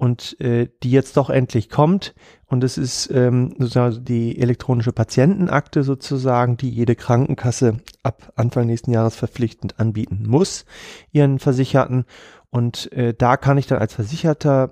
[0.00, 2.14] und äh, die jetzt doch endlich kommt.
[2.46, 8.92] Und es ist ähm, sozusagen die elektronische Patientenakte sozusagen, die jede Krankenkasse ab Anfang nächsten
[8.92, 10.64] Jahres verpflichtend anbieten muss,
[11.12, 12.06] ihren Versicherten.
[12.48, 14.70] Und äh, da kann ich dann als Versicherter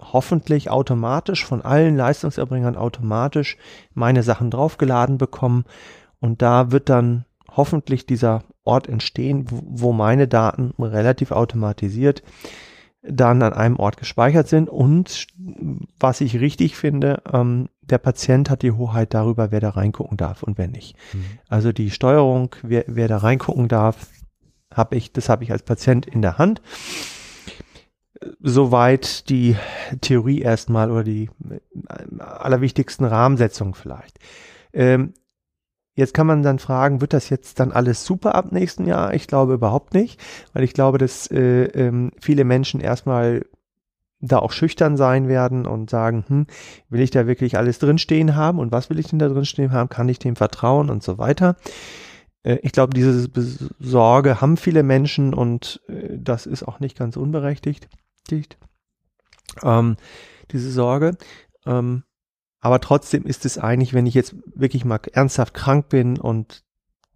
[0.00, 3.58] hoffentlich automatisch von allen Leistungserbringern automatisch
[3.94, 5.64] meine Sachen draufgeladen bekommen.
[6.18, 7.24] Und da wird dann
[7.56, 12.24] hoffentlich dieser Ort entstehen, wo, wo meine Daten relativ automatisiert
[13.08, 15.26] dann an einem Ort gespeichert sind und
[15.98, 20.42] was ich richtig finde, ähm, der Patient hat die Hoheit darüber, wer da reingucken darf
[20.42, 20.96] und wer nicht.
[21.12, 21.24] Mhm.
[21.48, 24.08] Also die Steuerung, wer, wer da reingucken darf,
[24.72, 26.60] habe ich, das habe ich als Patient in der Hand.
[28.40, 29.56] Soweit die
[30.00, 34.18] Theorie erstmal oder die äh, allerwichtigsten Rahmensetzungen vielleicht.
[34.72, 35.14] Ähm,
[35.96, 39.14] Jetzt kann man dann fragen, wird das jetzt dann alles super ab nächsten Jahr?
[39.14, 40.20] Ich glaube überhaupt nicht,
[40.52, 43.46] weil ich glaube, dass äh, ähm, viele Menschen erstmal
[44.20, 46.46] da auch schüchtern sein werden und sagen, hm,
[46.90, 49.88] will ich da wirklich alles drinstehen haben und was will ich denn da drinstehen haben?
[49.88, 51.56] Kann ich dem vertrauen und so weiter?
[52.42, 53.28] Äh, ich glaube, diese
[53.80, 57.88] Sorge haben viele Menschen und äh, das ist auch nicht ganz unberechtigt.
[59.62, 59.96] Ähm,
[60.52, 61.16] diese Sorge.
[61.64, 62.02] Ähm,
[62.66, 66.64] aber trotzdem ist es eigentlich, wenn ich jetzt wirklich mal ernsthaft krank bin und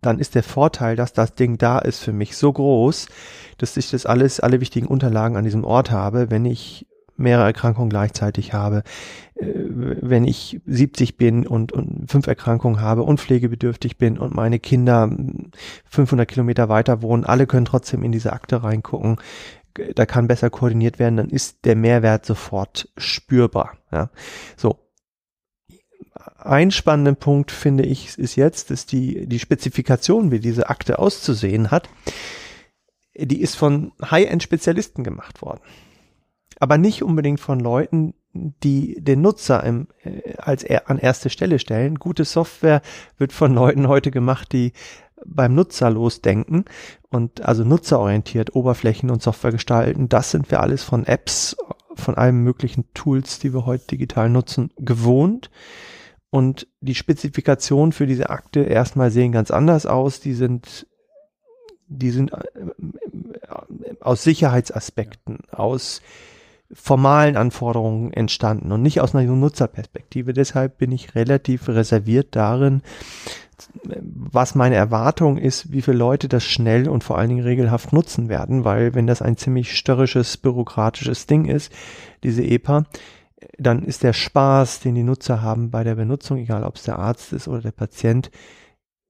[0.00, 3.08] dann ist der Vorteil, dass das Ding da ist für mich so groß,
[3.58, 6.86] dass ich das alles, alle wichtigen Unterlagen an diesem Ort habe, wenn ich
[7.16, 8.84] mehrere Erkrankungen gleichzeitig habe,
[9.34, 14.60] äh, wenn ich 70 bin und, und fünf Erkrankungen habe und pflegebedürftig bin und meine
[14.60, 15.10] Kinder
[15.86, 19.16] 500 Kilometer weiter wohnen, alle können trotzdem in diese Akte reingucken,
[19.96, 23.72] da kann besser koordiniert werden, dann ist der Mehrwert sofort spürbar.
[23.90, 24.10] Ja,
[24.56, 24.78] so
[26.38, 31.70] ein spannender Punkt, finde ich, ist jetzt, dass die, die Spezifikation, wie diese Akte auszusehen
[31.70, 31.88] hat,
[33.14, 35.60] die ist von High-End-Spezialisten gemacht worden.
[36.58, 41.58] Aber nicht unbedingt von Leuten, die den Nutzer im, äh, als er, an erste Stelle
[41.58, 41.96] stellen.
[41.96, 42.82] Gute Software
[43.18, 44.72] wird von Leuten heute gemacht, die
[45.26, 46.64] beim Nutzer losdenken
[47.10, 50.08] und also nutzerorientiert Oberflächen und Software gestalten.
[50.08, 51.56] Das sind wir alles von Apps,
[51.94, 55.50] von allen möglichen Tools, die wir heute digital nutzen, gewohnt.
[56.30, 60.20] Und die Spezifikationen für diese Akte erstmal sehen ganz anders aus.
[60.20, 60.86] Die sind,
[61.88, 66.02] die sind äh, aus Sicherheitsaspekten, aus
[66.72, 70.32] formalen Anforderungen entstanden und nicht aus einer Nutzerperspektive.
[70.32, 72.82] Deshalb bin ich relativ reserviert darin,
[73.82, 78.28] was meine Erwartung ist, wie viele Leute das schnell und vor allen Dingen regelhaft nutzen
[78.28, 81.72] werden, weil wenn das ein ziemlich störrisches, bürokratisches Ding ist,
[82.22, 82.84] diese EPA,
[83.58, 86.98] dann ist der Spaß, den die Nutzer haben bei der Benutzung, egal ob es der
[86.98, 88.30] Arzt ist oder der Patient,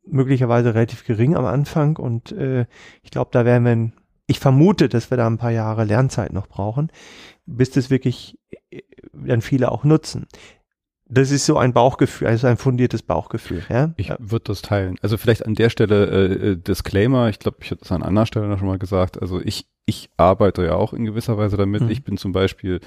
[0.04, 2.66] möglicherweise relativ gering am Anfang und äh,
[3.02, 3.92] ich glaube, da werden wir,
[4.26, 6.90] ich vermute, dass wir da ein paar Jahre Lernzeit noch brauchen,
[7.46, 8.38] bis das wirklich
[8.70, 8.82] äh,
[9.12, 10.26] dann viele auch nutzen.
[11.10, 13.64] Das ist so ein Bauchgefühl, also ein fundiertes Bauchgefühl.
[13.68, 13.92] Ja?
[13.96, 14.96] Ich würde das teilen.
[15.02, 18.26] Also vielleicht an der Stelle äh, äh Disclaimer, ich glaube, ich hatte das an anderer
[18.26, 19.20] Stelle noch schon mal gesagt.
[19.20, 21.82] Also ich, ich arbeite ja auch in gewisser Weise damit.
[21.82, 21.90] Mhm.
[21.90, 22.80] Ich bin zum Beispiel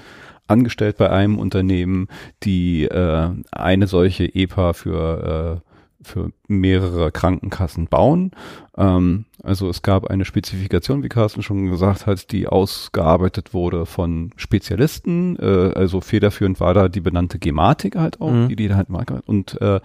[0.46, 2.08] angestellt bei einem Unternehmen,
[2.42, 5.70] die äh, eine solche EPA für äh,
[6.04, 8.32] für mehrere Krankenkassen bauen.
[8.76, 14.30] Ähm, also es gab eine Spezifikation, wie Carsten schon gesagt hat, die ausgearbeitet wurde von
[14.36, 15.36] Spezialisten.
[15.38, 18.48] Äh, also federführend war da die benannte Gematik halt auch, mhm.
[18.48, 19.12] die die halt mag.
[19.26, 19.80] Und äh,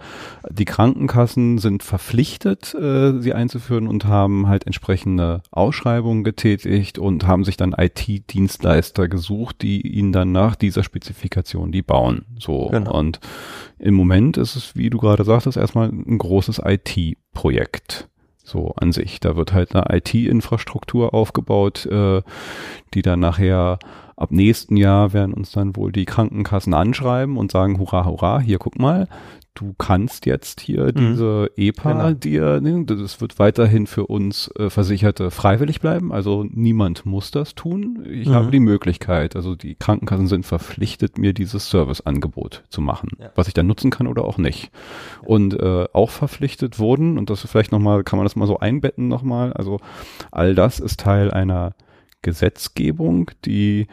[0.50, 7.44] die Krankenkassen sind verpflichtet, äh, sie einzuführen und haben halt entsprechende Ausschreibungen getätigt und haben
[7.44, 12.24] sich dann IT-Dienstleister gesucht, die ihnen dann nach dieser Spezifikation die bauen.
[12.38, 12.98] So genau.
[12.98, 13.20] und
[13.78, 18.08] im Moment ist es, wie du gerade sagtest, erstmal ein großes IT-Projekt.
[18.50, 19.20] So an sich.
[19.20, 22.22] Da wird halt eine IT-Infrastruktur aufgebaut, äh,
[22.94, 23.78] die dann nachher
[24.16, 28.58] ab nächsten Jahr werden uns dann wohl die Krankenkassen anschreiben und sagen, hurra, hurra, hier
[28.58, 29.06] guck mal,
[29.54, 30.94] du kannst jetzt hier mhm.
[30.94, 32.12] diese EPA genau.
[32.12, 38.06] dir, das wird weiterhin für uns äh, Versicherte freiwillig bleiben, also niemand muss das tun.
[38.08, 38.34] Ich mhm.
[38.34, 43.30] habe die Möglichkeit, also die Krankenkassen sind verpflichtet, mir dieses Serviceangebot zu machen, ja.
[43.34, 44.70] was ich dann nutzen kann oder auch nicht.
[45.22, 49.08] Und äh, auch verpflichtet wurden, und das vielleicht nochmal, kann man das mal so einbetten
[49.08, 49.80] nochmal, also
[50.30, 51.74] all das ist Teil einer
[52.22, 53.86] Gesetzgebung, die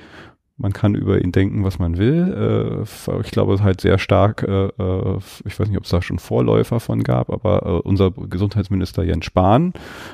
[0.58, 2.86] man kann über ihn denken, was man will.
[3.08, 6.02] Äh, ich glaube, es halt sehr stark, äh, äh, ich weiß nicht, ob es da
[6.02, 9.74] schon Vorläufer von gab, aber äh, unser Gesundheitsminister Jens Spahn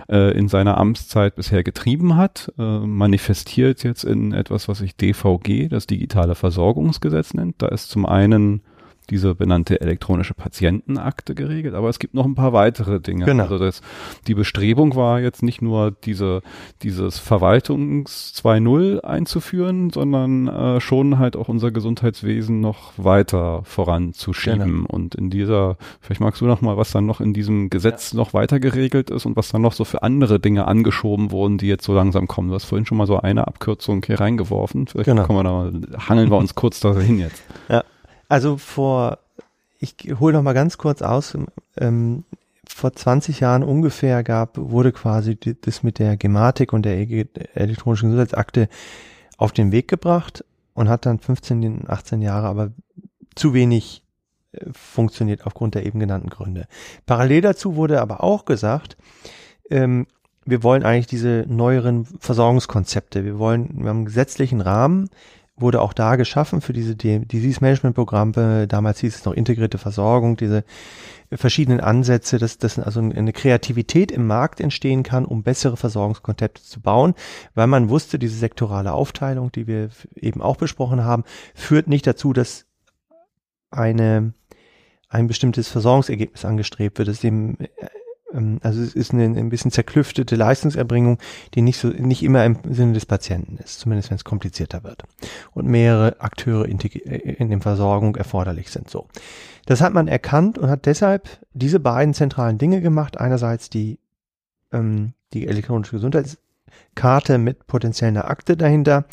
[0.10, 5.70] äh, in seiner Amtszeit bisher getrieben hat, äh, manifestiert jetzt in etwas, was sich DVG,
[5.70, 7.62] das digitale Versorgungsgesetz nennt.
[7.62, 8.62] Da ist zum einen
[9.10, 13.26] diese benannte elektronische Patientenakte geregelt, aber es gibt noch ein paar weitere Dinge.
[13.26, 13.44] Genau.
[13.44, 13.82] Also das,
[14.28, 16.42] die Bestrebung war jetzt nicht nur diese,
[16.82, 24.84] dieses Verwaltungs 2.0 einzuführen, sondern äh, schon halt auch unser Gesundheitswesen noch weiter voranzuschieben.
[24.84, 24.88] Genau.
[24.90, 28.18] Und in dieser, vielleicht magst du noch mal, was dann noch in diesem Gesetz ja.
[28.18, 31.68] noch weiter geregelt ist und was dann noch so für andere Dinge angeschoben wurden, die
[31.68, 32.50] jetzt so langsam kommen.
[32.50, 34.88] Du hast vorhin schon mal so eine Abkürzung hier reingeworfen.
[34.88, 35.26] Vielleicht genau.
[35.26, 37.44] kommen wir da mal, hangeln wir uns kurz dahin jetzt.
[37.70, 37.84] Ja.
[38.30, 39.20] Also vor,
[39.80, 41.38] ich hole noch mal ganz kurz aus,
[41.78, 42.24] ähm,
[42.66, 46.98] vor 20 Jahren ungefähr gab, wurde quasi das mit der Gematik und der
[47.56, 48.70] elektronischen Gesundheitsakte
[49.38, 50.44] auf den Weg gebracht
[50.74, 52.72] und hat dann 15, 18 Jahre aber
[53.36, 54.04] zu wenig
[54.54, 56.68] äh, funktioniert aufgrund der eben genannten Gründe.
[57.06, 58.98] Parallel dazu wurde aber auch gesagt,
[59.70, 60.08] ähm,
[60.46, 63.24] wir wollen eigentlich diese neueren Versorgungskonzepte.
[63.24, 65.10] Wir wollen, wir haben einen gesetzlichen Rahmen,
[65.56, 68.68] wurde auch da geschaffen für diese Disease Management Programme.
[68.68, 70.64] Damals hieß es noch integrierte Versorgung, diese
[71.32, 76.82] verschiedenen Ansätze, dass, dass also eine Kreativität im Markt entstehen kann, um bessere Versorgungskonzepte zu
[76.82, 77.14] bauen,
[77.54, 81.24] weil man wusste, diese sektorale Aufteilung, die wir eben auch besprochen haben,
[81.54, 82.66] führt nicht dazu, dass
[83.70, 84.34] eine
[85.10, 87.68] ein bestimmtes Versorgungsergebnis angestrebt wird, das dem ähm,
[88.62, 91.20] also es ist eine ein bisschen zerklüftete Leistungserbringung,
[91.54, 95.04] die nicht so nicht immer im Sinne des Patienten ist, zumindest wenn es komplizierter wird
[95.54, 98.90] und mehrere Akteure in, in der Versorgung erforderlich sind.
[98.90, 99.08] So,
[99.66, 103.20] das hat man erkannt und hat deshalb diese beiden zentralen Dinge gemacht.
[103.20, 104.00] Einerseits die
[104.72, 109.06] ähm, die elektronische Gesundheitskarte mit potenzieller Akte dahinter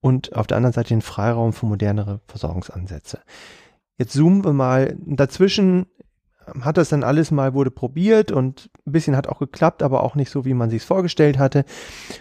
[0.00, 3.20] und auf der anderen Seite den Freiraum für modernere Versorgungsansätze.
[3.98, 5.86] Jetzt zoomen wir mal dazwischen
[6.60, 10.14] hat das dann alles mal, wurde probiert und ein bisschen hat auch geklappt, aber auch
[10.14, 11.64] nicht so, wie man sich es vorgestellt hatte.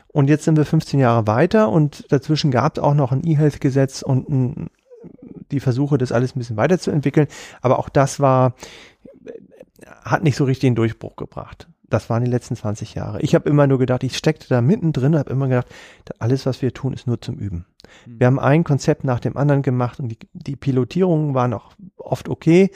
[0.07, 4.01] Und jetzt sind wir 15 Jahre weiter und dazwischen gab es auch noch ein E-Health-Gesetz
[4.01, 4.69] und ein,
[5.51, 7.27] die Versuche, das alles ein bisschen weiterzuentwickeln.
[7.61, 8.55] Aber auch das war,
[10.03, 11.67] hat nicht so richtig den Durchbruch gebracht.
[11.89, 13.21] das waren die letzten 20 Jahre.
[13.21, 15.67] Ich habe immer nur gedacht, ich steckte da mittendrin, habe immer gedacht,
[16.19, 17.65] alles, was wir tun, ist nur zum Üben.
[18.05, 18.19] Mhm.
[18.19, 22.29] Wir haben ein Konzept nach dem anderen gemacht und die, die Pilotierungen waren auch oft
[22.29, 22.71] okay,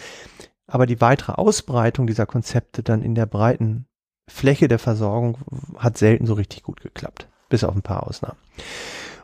[0.67, 3.87] aber die weitere Ausbreitung dieser Konzepte dann in der breiten
[4.27, 5.37] Fläche der Versorgung
[5.77, 8.37] hat selten so richtig gut geklappt, bis auf ein paar Ausnahmen.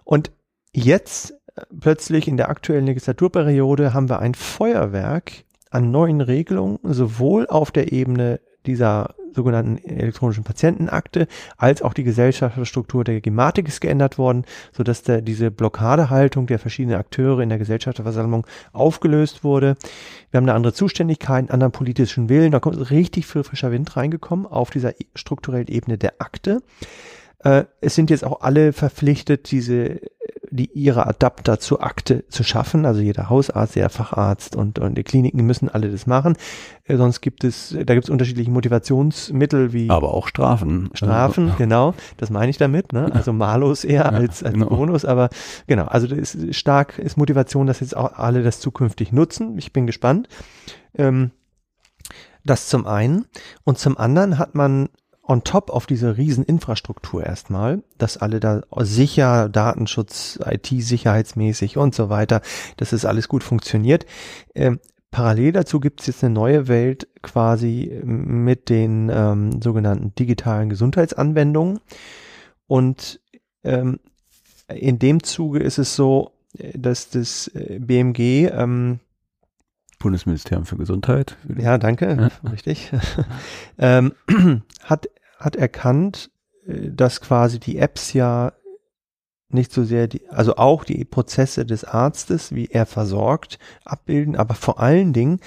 [0.04, 0.32] Und
[0.74, 7.48] jetzt äh, plötzlich in der aktuellen Legislaturperiode haben wir ein Feuerwerk an neuen Regelungen, sowohl
[7.48, 11.28] auf der Ebene dieser sogenannten elektronischen Patientenakte,
[11.58, 17.00] als auch die Gesellschaftsstruktur der Gematik ist geändert worden, sodass der, diese Blockadehaltung der verschiedenen
[17.00, 19.76] Akteure in der Gesellschafterversammlung aufgelöst wurde.
[20.32, 22.52] Wir haben eine andere Zuständigkeit, einen anderen politischen Willen.
[22.52, 26.62] Da kommt richtig viel frischer Wind reingekommen auf dieser e, strukturellen Ebene der Akte.
[27.44, 30.00] Äh, es sind jetzt auch alle verpflichtet, diese,
[30.52, 32.86] die ihre Adapter zur Akte zu schaffen.
[32.86, 36.36] Also jeder Hausarzt, der Facharzt und, und die Kliniken müssen alle das machen.
[36.84, 39.90] Äh, sonst gibt es, da gibt es unterschiedliche Motivationsmittel wie.
[39.90, 40.90] Aber auch Strafen.
[40.94, 41.94] Strafen, also, genau.
[42.18, 43.10] Das meine ich damit, ne?
[43.14, 44.68] Also Malus eher ja, als, als genau.
[44.68, 45.30] Bonus, aber
[45.68, 45.86] genau.
[45.86, 49.58] Also das ist stark, ist Motivation, dass jetzt auch alle das zukünftig nutzen.
[49.58, 50.28] Ich bin gespannt.
[50.98, 51.32] Ähm,
[52.44, 53.26] das zum einen.
[53.64, 54.90] Und zum anderen hat man
[55.32, 62.42] on top auf diese Rieseninfrastruktur erstmal, dass alle da sicher, Datenschutz, IT-sicherheitsmäßig und so weiter,
[62.76, 64.06] dass es alles gut funktioniert.
[64.54, 70.70] Ähm, parallel dazu gibt es jetzt eine neue Welt quasi mit den ähm, sogenannten digitalen
[70.70, 71.80] Gesundheitsanwendungen.
[72.68, 73.22] Und
[73.64, 74.02] ähm,
[74.68, 76.34] in dem Zuge ist es so,
[76.74, 79.00] dass das äh, BMG ähm,
[79.98, 81.38] Bundesministerium für Gesundheit.
[81.58, 82.50] Ja, danke, ja.
[82.50, 82.92] richtig.
[83.78, 84.14] ähm,
[84.84, 85.08] hat
[85.42, 86.32] hat erkannt,
[86.66, 88.54] äh, dass quasi die Apps ja
[89.54, 94.54] nicht so sehr die, also auch die Prozesse des Arztes, wie er versorgt, abbilden, aber
[94.54, 95.40] vor allen Dingen,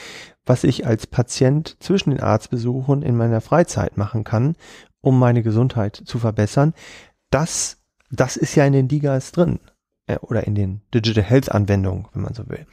[0.45, 4.57] was ich als Patient zwischen den Arztbesuchen in meiner Freizeit machen kann,
[5.01, 6.75] um meine Gesundheit zu verbessern,
[7.31, 7.79] das,
[8.11, 9.59] das ist ja in den Digas drin
[10.07, 12.67] äh, oder in den Digital Health Anwendungen, wenn man so will.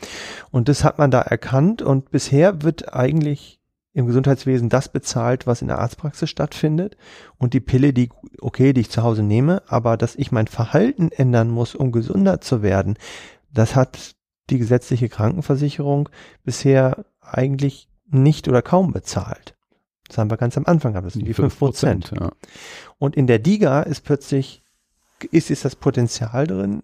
[0.52, 3.61] Und das hat man da erkannt und bisher wird eigentlich
[3.94, 6.96] im Gesundheitswesen das bezahlt, was in der Arztpraxis stattfindet
[7.38, 11.12] und die Pille, die, okay, die ich zu Hause nehme, aber dass ich mein Verhalten
[11.12, 12.98] ändern muss, um gesünder zu werden,
[13.54, 14.16] das hat
[14.50, 16.10] die gesetzliche Krankenversicherung
[16.44, 19.56] bisher eigentlich nicht oder kaum bezahlt.
[20.08, 22.12] Das haben wir ganz am Anfang gehabt, das sind die fünf Prozent.
[22.18, 22.32] Ja.
[22.98, 24.62] Und in der DIGA ist plötzlich,
[25.32, 26.84] ist jetzt das Potenzial drin,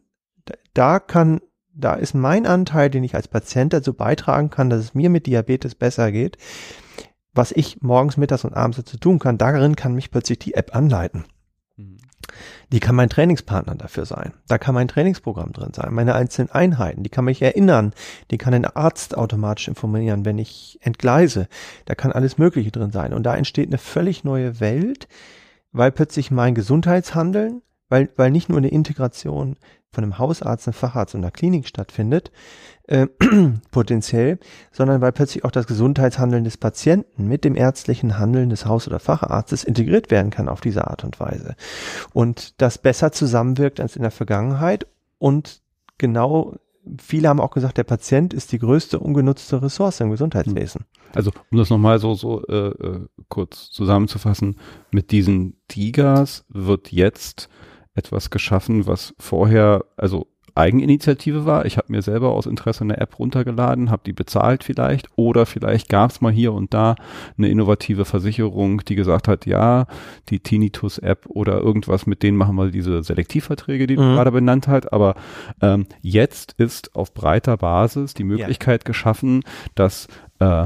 [0.73, 1.41] da kann
[1.77, 5.27] da ist mein Anteil, den ich als Patient dazu beitragen kann, dass es mir mit
[5.27, 6.37] Diabetes besser geht,
[7.33, 10.75] was ich morgens, mittags und abends dazu tun kann, darin kann mich plötzlich die App
[10.75, 11.25] anleiten.
[11.75, 11.97] Mhm.
[12.71, 14.33] Die kann mein Trainingspartner dafür sein.
[14.47, 17.93] Da kann mein Trainingsprogramm drin sein, meine einzelnen Einheiten, die kann mich erinnern,
[18.31, 21.47] die kann den Arzt automatisch informieren, wenn ich entgleise.
[21.85, 23.13] Da kann alles Mögliche drin sein.
[23.13, 25.07] Und da entsteht eine völlig neue Welt,
[25.71, 29.55] weil plötzlich mein Gesundheitshandeln, weil, weil nicht nur eine Integration
[29.91, 32.31] von einem Hausarzt, einem Facharzt und einer Klinik stattfindet,
[32.83, 33.07] äh,
[33.71, 34.39] potenziell,
[34.71, 38.99] sondern weil plötzlich auch das Gesundheitshandeln des Patienten mit dem ärztlichen Handeln des Haus- oder
[38.99, 41.55] Facharztes integriert werden kann auf diese Art und Weise.
[42.13, 45.61] Und das besser zusammenwirkt als in der Vergangenheit und
[45.97, 46.55] genau
[46.99, 50.85] viele haben auch gesagt, der Patient ist die größte ungenutzte Ressource im Gesundheitswesen.
[51.13, 54.57] Also um das nochmal so, so äh, äh kurz zusammenzufassen,
[54.91, 57.49] mit diesen Tigas wird jetzt
[57.97, 60.27] etwas geschaffen, was vorher, also
[60.57, 61.65] Eigeninitiative war.
[61.65, 65.87] Ich habe mir selber aus Interesse eine App runtergeladen, habe die bezahlt vielleicht oder vielleicht
[65.87, 66.95] gab es mal hier und da
[67.37, 69.85] eine innovative Versicherung, die gesagt hat, ja,
[70.29, 74.01] die Tinnitus-App oder irgendwas, mit denen machen wir diese Selektivverträge, die mhm.
[74.01, 74.91] du gerade benannt hast.
[74.91, 75.15] Aber
[75.61, 78.87] ähm, jetzt ist auf breiter Basis die Möglichkeit ja.
[78.87, 79.43] geschaffen,
[79.75, 80.07] dass
[80.39, 80.65] äh,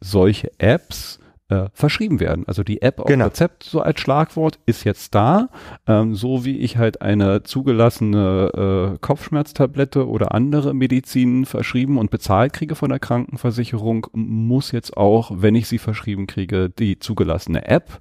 [0.00, 2.44] solche Apps äh, verschrieben werden.
[2.46, 3.26] Also die App auf genau.
[3.26, 5.48] Rezept so als Schlagwort ist jetzt da,
[5.86, 12.52] ähm, so wie ich halt eine zugelassene äh, Kopfschmerztablette oder andere Medizin verschrieben und bezahlt
[12.52, 17.98] kriege von der Krankenversicherung, muss jetzt auch, wenn ich sie verschrieben kriege, die zugelassene App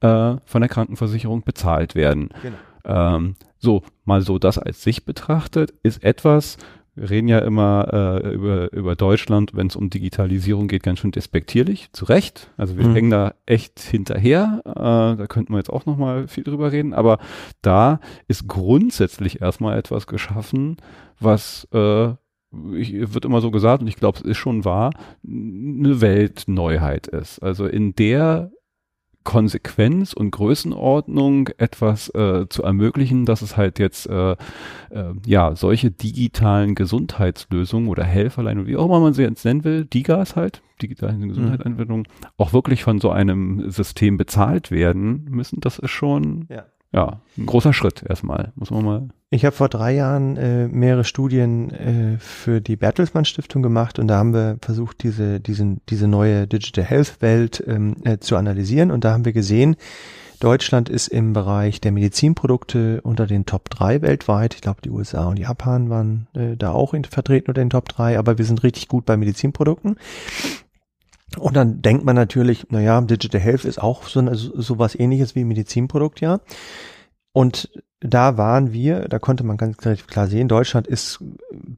[0.00, 2.28] äh, von der Krankenversicherung bezahlt werden.
[2.42, 2.56] Genau.
[2.84, 6.58] Ähm, so, mal so das als sich betrachtet, ist etwas,
[6.96, 11.10] wir reden ja immer äh, über, über Deutschland, wenn es um Digitalisierung geht, ganz schön
[11.10, 12.52] despektierlich, zu Recht.
[12.56, 12.94] Also wir mhm.
[12.94, 14.62] hängen da echt hinterher.
[14.64, 14.72] Äh,
[15.18, 16.94] da könnten wir jetzt auch nochmal viel drüber reden.
[16.94, 17.18] Aber
[17.62, 20.76] da ist grundsätzlich erstmal etwas geschaffen,
[21.18, 22.10] was äh,
[22.76, 24.92] ich, wird immer so gesagt, und ich glaube, es ist schon wahr,
[25.24, 27.40] eine Weltneuheit ist.
[27.40, 28.52] Also in der
[29.24, 34.36] Konsequenz und Größenordnung etwas äh, zu ermöglichen, dass es halt jetzt äh, äh,
[35.26, 39.86] ja solche digitalen Gesundheitslösungen oder Helferlein oder wie auch immer man sie jetzt nennen will,
[39.86, 41.28] DIGAs halt, digitalen mhm.
[41.28, 42.26] Gesundheitsanwendungen, mhm.
[42.36, 45.60] auch wirklich von so einem System bezahlt werden müssen.
[45.60, 46.64] Das ist schon ja
[46.94, 49.08] ja, ein großer Schritt erstmal, muss man mal.
[49.34, 54.06] Ich habe vor drei Jahren äh, mehrere Studien äh, für die Bertelsmann Stiftung gemacht und
[54.06, 58.92] da haben wir versucht, diese, diesen, diese neue Digital Health Welt ähm, äh, zu analysieren
[58.92, 59.74] und da haben wir gesehen,
[60.38, 64.54] Deutschland ist im Bereich der Medizinprodukte unter den Top 3 weltweit.
[64.54, 67.88] Ich glaube, die USA und Japan waren äh, da auch in, vertreten unter den Top
[67.88, 69.96] 3, aber wir sind richtig gut bei Medizinprodukten.
[71.38, 75.42] Und dann denkt man natürlich, naja, Digital Health ist auch so, so was ähnliches wie
[75.42, 76.38] Medizinprodukt, ja.
[77.32, 77.68] Und
[78.06, 81.24] da waren wir, da konnte man ganz klar sehen, Deutschland ist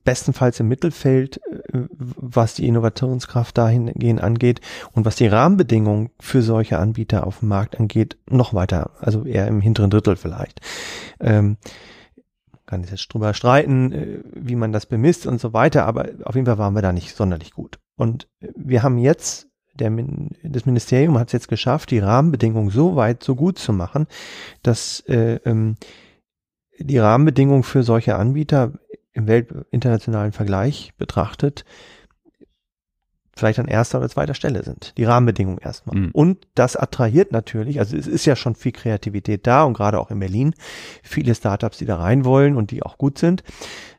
[0.05, 1.41] bestenfalls im Mittelfeld,
[1.73, 4.61] äh, was die Innovationskraft dahingehend angeht
[4.93, 9.47] und was die Rahmenbedingungen für solche Anbieter auf dem Markt angeht, noch weiter, also eher
[9.47, 10.61] im hinteren Drittel vielleicht.
[11.21, 11.59] Ähm,
[12.67, 16.47] kann jetzt drüber streiten, äh, wie man das bemisst und so weiter, aber auf jeden
[16.47, 17.79] Fall waren wir da nicht sonderlich gut.
[17.95, 19.93] Und wir haben jetzt, der,
[20.43, 24.09] das Ministerium hat es jetzt geschafft, die Rahmenbedingungen so weit, so gut zu machen,
[24.65, 25.77] dass äh, ähm,
[26.79, 28.73] die Rahmenbedingungen für solche Anbieter
[29.13, 31.65] im weltinternationalen Vergleich betrachtet
[33.37, 34.95] vielleicht an erster oder zweiter Stelle sind.
[34.97, 35.97] Die Rahmenbedingungen erstmal.
[35.97, 36.11] Mhm.
[36.13, 40.11] Und das attrahiert natürlich, also es ist ja schon viel Kreativität da und gerade auch
[40.11, 40.55] in Berlin
[41.03, 43.45] viele Startups, die da rein wollen und die auch gut sind.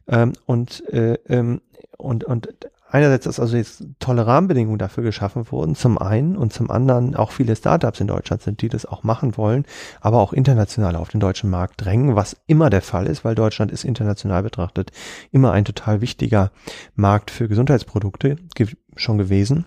[0.07, 1.61] Ähm, und, äh, ähm,
[1.97, 2.49] und, und
[2.89, 7.31] einerseits, dass also jetzt tolle Rahmenbedingungen dafür geschaffen wurden, zum einen und zum anderen auch
[7.31, 9.65] viele Startups in Deutschland sind, die das auch machen wollen,
[10.01, 13.71] aber auch international auf den deutschen Markt drängen, was immer der Fall ist, weil Deutschland
[13.71, 14.91] ist international betrachtet
[15.31, 16.51] immer ein total wichtiger
[16.95, 19.65] Markt für Gesundheitsprodukte ge schon gewesen.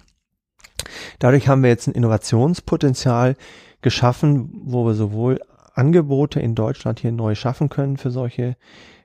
[1.18, 3.36] Dadurch haben wir jetzt ein Innovationspotenzial
[3.82, 5.40] geschaffen, wo wir sowohl
[5.74, 8.56] Angebote in Deutschland hier neu schaffen können für solche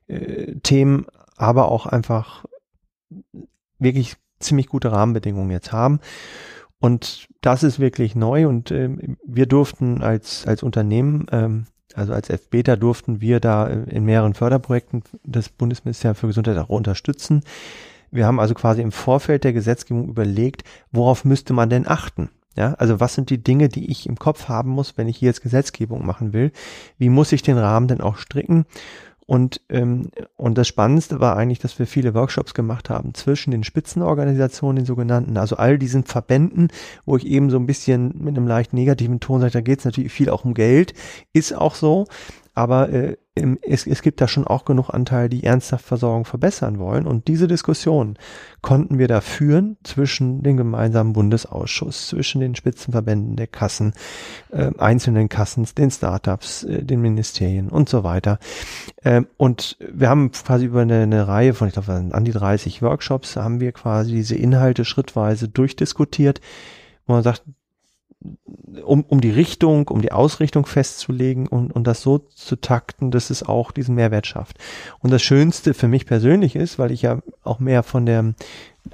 [0.08, 1.06] äh, Themen,
[1.38, 2.46] aber auch einfach
[3.86, 6.02] wirklich ziemlich gute Rahmenbedingungen jetzt haben.
[6.80, 8.90] Und das ist wirklich neu und äh,
[9.26, 15.04] wir durften als, als Unternehmen, ähm, also als FBETA durften wir da in mehreren Förderprojekten
[15.24, 17.44] des Bundesministeriums für Gesundheit auch unterstützen.
[18.12, 22.30] Wir haben also quasi im Vorfeld der Gesetzgebung überlegt, worauf müsste man denn achten?
[22.58, 25.28] Ja, also was sind die Dinge, die ich im Kopf haben muss, wenn ich hier
[25.28, 26.52] jetzt Gesetzgebung machen will?
[26.98, 28.66] Wie muss ich den Rahmen denn auch stricken?
[29.28, 33.64] Und, ähm, und das Spannendste war eigentlich, dass wir viele Workshops gemacht haben zwischen den
[33.64, 36.68] Spitzenorganisationen, den sogenannten, also all diesen Verbänden,
[37.06, 39.86] wo ich eben so ein bisschen mit einem leicht negativen Ton sage, da geht es
[39.86, 40.94] natürlich viel auch um Geld,
[41.34, 42.06] ist auch so,
[42.56, 43.18] aber äh,
[43.62, 47.06] es, es gibt da schon auch genug Anteile, die ernsthaft Versorgung verbessern wollen.
[47.06, 48.18] Und diese Diskussion
[48.62, 53.94] konnten wir da führen zwischen dem gemeinsamen Bundesausschuss, zwischen den Spitzenverbänden der Kassen,
[54.52, 58.40] äh, einzelnen Kassen, den Startups, äh, den Ministerien und so weiter.
[59.04, 62.82] Ähm, und wir haben quasi über eine, eine Reihe von, ich glaube, an die 30
[62.82, 66.40] Workshops, haben wir quasi diese Inhalte schrittweise durchdiskutiert,
[67.06, 67.44] wo man sagt,
[68.84, 73.30] um, um die Richtung, um die Ausrichtung festzulegen und, und das so zu takten, dass
[73.30, 74.58] es auch diesen Mehrwert schafft.
[75.00, 78.34] Und das Schönste für mich persönlich ist, weil ich ja auch mehr von der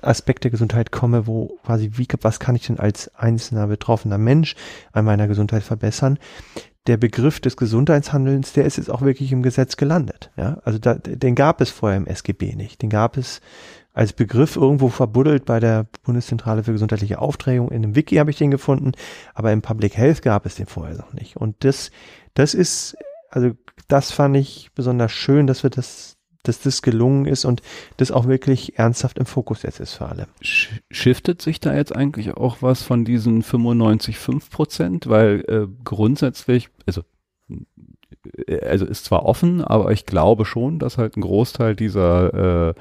[0.02, 4.56] Aspekt der Gesundheit komme, wo quasi, wie, was kann ich denn als einzelner betroffener Mensch
[4.92, 6.18] an meiner Gesundheit verbessern?
[6.88, 10.32] Der Begriff des Gesundheitshandelns, der ist jetzt auch wirklich im Gesetz gelandet.
[10.36, 12.82] Ja, also da, den gab es vorher im SGB nicht.
[12.82, 13.40] Den gab es
[13.94, 17.70] als Begriff irgendwo verbuddelt bei der Bundeszentrale für gesundheitliche Aufträgung.
[17.70, 18.94] In einem Wiki habe ich den gefunden,
[19.34, 21.36] aber im Public Health gab es den vorher noch nicht.
[21.38, 21.92] Und das,
[22.34, 22.98] das ist,
[23.30, 23.52] also
[23.88, 27.62] das fand ich besonders schön, dass wir das, dass das gelungen ist und
[27.98, 30.28] das auch wirklich ernsthaft im Fokus jetzt ist für alle.
[30.42, 35.08] Shiftet sich da jetzt eigentlich auch was von diesen 95,5 Prozent?
[35.08, 37.02] Weil äh, grundsätzlich, also
[38.62, 42.74] also ist zwar offen, aber ich glaube schon, dass halt ein Großteil dieser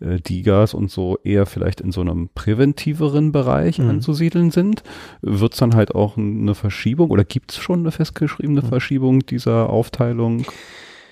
[0.00, 3.90] äh, äh, Digas und so eher vielleicht in so einem präventiveren Bereich mhm.
[3.90, 4.82] anzusiedeln sind.
[5.22, 8.66] Wird es dann halt auch eine Verschiebung oder gibt es schon eine festgeschriebene mhm.
[8.66, 10.44] Verschiebung dieser Aufteilung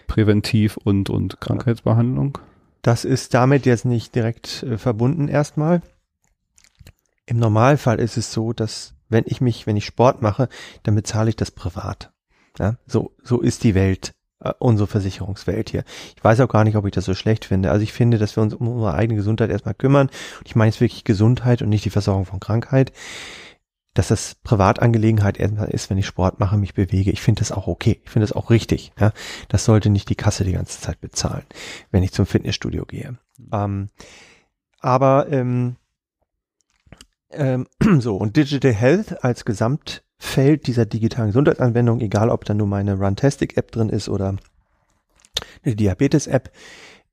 [0.09, 2.39] Präventiv und, und Krankheitsbehandlung?
[2.83, 5.83] Das ist damit jetzt nicht direkt äh, verbunden erstmal.
[7.27, 10.49] Im Normalfall ist es so, dass wenn ich mich, wenn ich Sport mache,
[10.83, 12.13] dann bezahle ich das privat.
[12.59, 15.85] Ja, so, so ist die Welt, äh, unsere Versicherungswelt hier.
[16.17, 17.71] Ich weiß auch gar nicht, ob ich das so schlecht finde.
[17.71, 20.11] Also ich finde, dass wir uns um unsere eigene Gesundheit erstmal kümmern.
[20.45, 22.93] Ich meine jetzt wirklich Gesundheit und nicht die Versorgung von Krankheit.
[23.95, 27.11] Dass das Privatangelegenheit erstmal ist, wenn ich Sport mache, mich bewege.
[27.11, 28.03] Ich finde das auch okay.
[28.05, 28.93] Ich finde das auch richtig.
[29.01, 29.13] Ja,
[29.49, 31.45] das sollte nicht die Kasse die ganze Zeit bezahlen,
[31.91, 33.17] wenn ich zum Fitnessstudio gehe.
[33.39, 33.49] Mhm.
[33.53, 33.89] Ähm,
[34.81, 35.77] aber ähm,
[37.31, 37.67] ähm,
[38.01, 42.95] so und Digital Health als Gesamt Feld dieser digitalen Gesundheitsanwendung, egal ob da nur meine
[42.95, 44.37] Runtastic-App drin ist oder
[45.65, 46.51] eine Diabetes-App,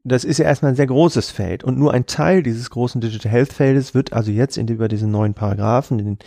[0.05, 3.31] das ist ja erstmal ein sehr großes Feld und nur ein Teil dieses großen Digital
[3.31, 6.19] Health Feldes wird also jetzt in, über diesen neuen Paragraphen, den,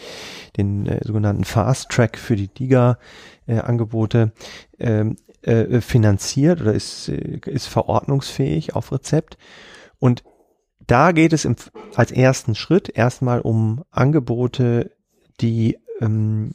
[0.57, 4.33] den äh, sogenannten Fast Track für die DIGA-Angebote
[4.79, 9.37] äh, ähm, äh, finanziert oder ist, äh, ist verordnungsfähig auf Rezept.
[9.99, 10.25] Und
[10.87, 11.57] da geht es im,
[11.95, 14.93] als ersten Schritt erstmal um Angebote,
[15.41, 16.55] die ähm,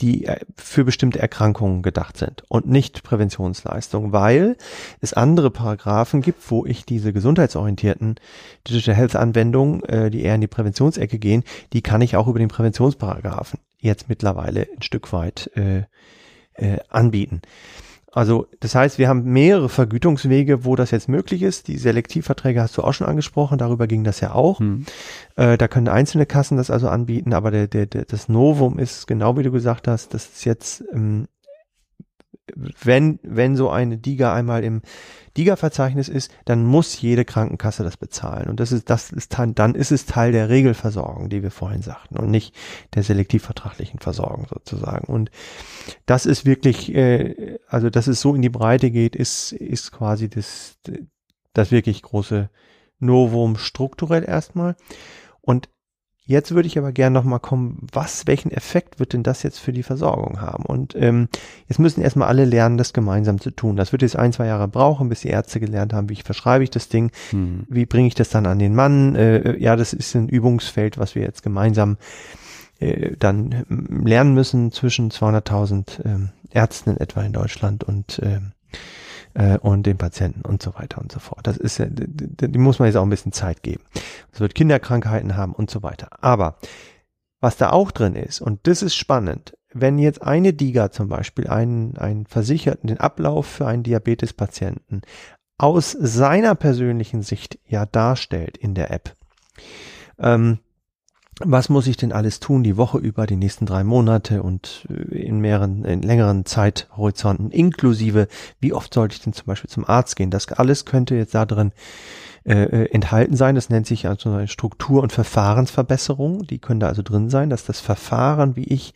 [0.00, 4.56] die äh, für bestimmte Erkrankungen gedacht sind und nicht Präventionsleistungen, weil
[5.00, 8.16] es andere Paragraphen gibt, wo ich diese gesundheitsorientierten
[8.68, 12.38] Digital Health Anwendungen, äh, die eher in die Präventionsecke gehen, die kann ich auch über
[12.38, 15.82] den Präventionsparagraphen jetzt mittlerweile ein Stück weit äh,
[16.54, 17.42] äh, anbieten.
[18.14, 21.66] Also das heißt, wir haben mehrere Vergütungswege, wo das jetzt möglich ist.
[21.66, 24.60] Die Selektivverträge hast du auch schon angesprochen, darüber ging das ja auch.
[24.60, 24.86] Hm.
[25.34, 29.06] Äh, da können einzelne Kassen das also anbieten, aber der, der, der, das Novum ist
[29.08, 31.26] genau wie du gesagt hast, das ist jetzt ähm,
[32.54, 34.82] wenn, wenn so eine DIGA einmal im
[35.36, 38.48] DIGA-Verzeichnis ist, dann muss jede Krankenkasse das bezahlen.
[38.48, 42.16] Und das ist, das ist dann ist es Teil der Regelversorgung, die wir vorhin sagten,
[42.16, 42.54] und nicht
[42.94, 45.12] der selektivvertraglichen Versorgung sozusagen.
[45.12, 45.30] Und
[46.06, 50.28] das ist wirklich, äh, also dass es so in die Breite geht, ist, ist quasi
[50.28, 50.78] das,
[51.52, 52.48] das wirklich große
[53.00, 54.76] Novum strukturell erstmal.
[55.40, 55.68] Und
[56.26, 59.74] Jetzt würde ich aber gerne nochmal kommen, was, welchen Effekt wird denn das jetzt für
[59.74, 60.64] die Versorgung haben?
[60.64, 61.28] Und ähm,
[61.68, 63.76] jetzt müssen erstmal alle lernen, das gemeinsam zu tun.
[63.76, 66.64] Das wird jetzt ein, zwei Jahre brauchen, bis die Ärzte gelernt haben, wie ich verschreibe
[66.64, 67.66] ich das Ding, hm.
[67.68, 69.16] wie bringe ich das dann an den Mann.
[69.16, 71.98] Äh, ja, das ist ein Übungsfeld, was wir jetzt gemeinsam
[72.80, 78.40] äh, dann lernen müssen zwischen 200.000 äh, Ärzten in etwa in Deutschland und äh,
[79.34, 81.46] äh, und den Patienten und so weiter und so fort.
[81.46, 83.82] Das ist die muss man jetzt auch ein bisschen Zeit geben.
[84.34, 86.08] Es wird Kinderkrankheiten haben und so weiter.
[86.20, 86.56] Aber
[87.40, 91.46] was da auch drin ist, und das ist spannend, wenn jetzt eine DIGA zum Beispiel
[91.46, 95.02] einen, einen Versicherten, den Ablauf für einen Diabetespatienten
[95.56, 99.16] aus seiner persönlichen Sicht ja darstellt in der App,
[100.18, 100.58] ähm,
[101.40, 105.16] was muss ich denn alles tun die Woche über, die nächsten drei Monate und äh,
[105.16, 108.28] in mehreren, in längeren Zeithorizonten, inklusive,
[108.60, 110.30] wie oft sollte ich denn zum Beispiel zum Arzt gehen?
[110.30, 111.72] Das alles könnte jetzt da drin
[112.44, 113.54] äh, äh enthalten sein.
[113.54, 116.46] Das nennt sich also eine Struktur- und Verfahrensverbesserung.
[116.46, 118.94] Die können da also drin sein, dass das Verfahren, wie ich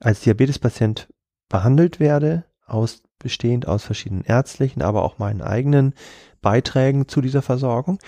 [0.00, 1.08] als Diabetespatient
[1.48, 5.94] behandelt werde, aus, bestehend aus verschiedenen ärztlichen, aber auch meinen eigenen
[6.40, 7.98] Beiträgen zu dieser Versorgung,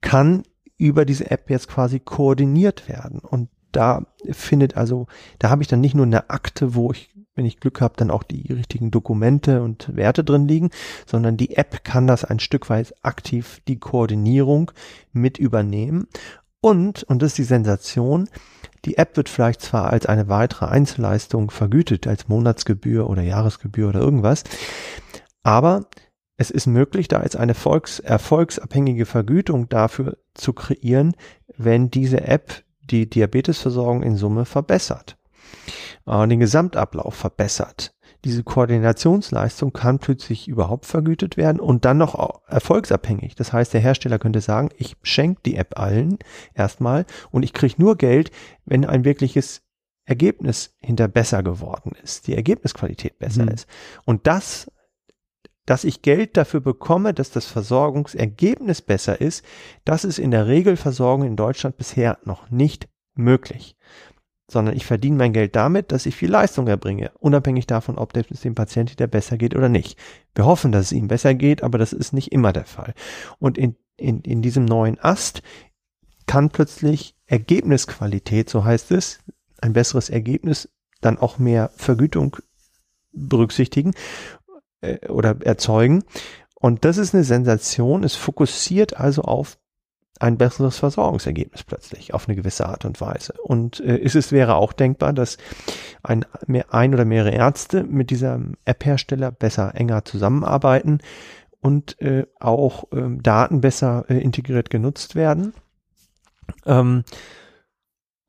[0.00, 0.44] kann
[0.78, 3.20] über diese App jetzt quasi koordiniert werden.
[3.20, 5.06] Und da findet also,
[5.38, 8.10] da habe ich dann nicht nur eine Akte, wo ich, wenn ich Glück habe, dann
[8.10, 10.70] auch die richtigen Dokumente und Werte drin liegen,
[11.06, 14.70] sondern die App kann das ein Stück weit aktiv die Koordinierung
[15.12, 16.08] mit übernehmen.
[16.60, 18.28] Und, und das ist die Sensation,
[18.84, 24.00] die App wird vielleicht zwar als eine weitere Einzelleistung vergütet, als Monatsgebühr oder Jahresgebühr oder
[24.00, 24.44] irgendwas,
[25.42, 25.86] aber
[26.36, 31.14] es ist möglich, da jetzt eine Volks erfolgsabhängige Vergütung dafür zu kreieren,
[31.56, 35.16] wenn diese App die Diabetesversorgung in Summe verbessert,
[36.06, 37.94] äh, den Gesamtablauf verbessert.
[38.24, 43.34] Diese Koordinationsleistung kann plötzlich überhaupt vergütet werden und dann noch erfolgsabhängig.
[43.34, 46.18] Das heißt, der Hersteller könnte sagen, ich schenke die App allen
[46.54, 48.30] erstmal und ich kriege nur Geld,
[48.64, 49.62] wenn ein wirkliches
[50.04, 53.50] Ergebnis hinter besser geworden ist, die Ergebnisqualität besser mhm.
[53.50, 53.66] ist.
[54.04, 54.70] Und das
[55.64, 59.44] dass ich Geld dafür bekomme, dass das Versorgungsergebnis besser ist,
[59.84, 63.76] das ist in der Regelversorgung in Deutschland bisher noch nicht möglich.
[64.52, 68.40] Sondern ich verdiene mein Geld damit, dass ich viel Leistung erbringe, unabhängig davon, ob es
[68.42, 69.98] dem Patienten wieder besser geht oder nicht.
[70.34, 72.92] Wir hoffen, dass es ihm besser geht, aber das ist nicht immer der Fall.
[73.38, 75.42] Und in, in, in diesem neuen Ast
[76.26, 79.20] kann plötzlich Ergebnisqualität, so heißt es,
[79.62, 80.68] ein besseres Ergebnis,
[81.00, 82.36] dann auch mehr Vergütung
[83.12, 83.94] berücksichtigen
[84.82, 86.04] äh, oder erzeugen.
[86.54, 88.04] Und das ist eine Sensation.
[88.04, 89.58] Es fokussiert also auf
[90.22, 93.34] ein besseres Versorgungsergebnis plötzlich auf eine gewisse Art und Weise.
[93.42, 95.36] Und äh, ist es wäre auch denkbar, dass
[96.04, 100.98] ein, mehr, ein oder mehrere Ärzte mit diesem App-Hersteller besser enger zusammenarbeiten
[101.60, 105.54] und äh, auch ähm, Daten besser äh, integriert genutzt werden.
[106.66, 107.02] Ähm,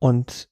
[0.00, 0.48] und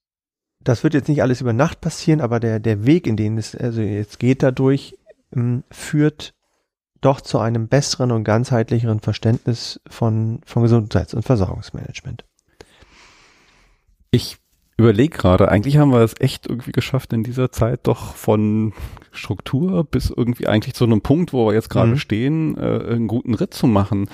[0.60, 3.56] das wird jetzt nicht alles über Nacht passieren, aber der, der Weg, in den es
[3.56, 4.96] also jetzt geht dadurch,
[5.34, 6.34] ähm, führt
[7.02, 12.24] doch zu einem besseren und ganzheitlicheren Verständnis von, von Gesundheits- und Versorgungsmanagement.
[14.10, 14.38] Ich
[14.78, 18.72] überlege gerade, eigentlich haben wir es echt irgendwie geschafft, in dieser Zeit doch von
[19.10, 21.98] Struktur bis irgendwie eigentlich zu einem Punkt, wo wir jetzt gerade mhm.
[21.98, 24.08] stehen, äh, einen guten Ritt zu machen.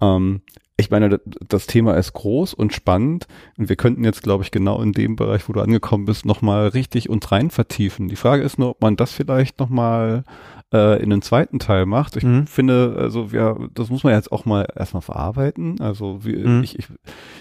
[0.00, 0.42] Ähm,
[0.80, 3.26] ich meine, das Thema ist groß und spannend
[3.56, 6.68] und wir könnten jetzt, glaube ich, genau in dem Bereich, wo du angekommen bist, nochmal
[6.68, 8.08] richtig uns rein vertiefen.
[8.08, 10.24] Die Frage ist nur, ob man das vielleicht nochmal
[10.72, 12.16] äh, in den zweiten Teil macht.
[12.16, 12.46] Ich mhm.
[12.46, 15.80] finde, also wir, das muss man jetzt auch mal erstmal verarbeiten.
[15.80, 16.62] Also wie, mhm.
[16.62, 16.86] ich, ich,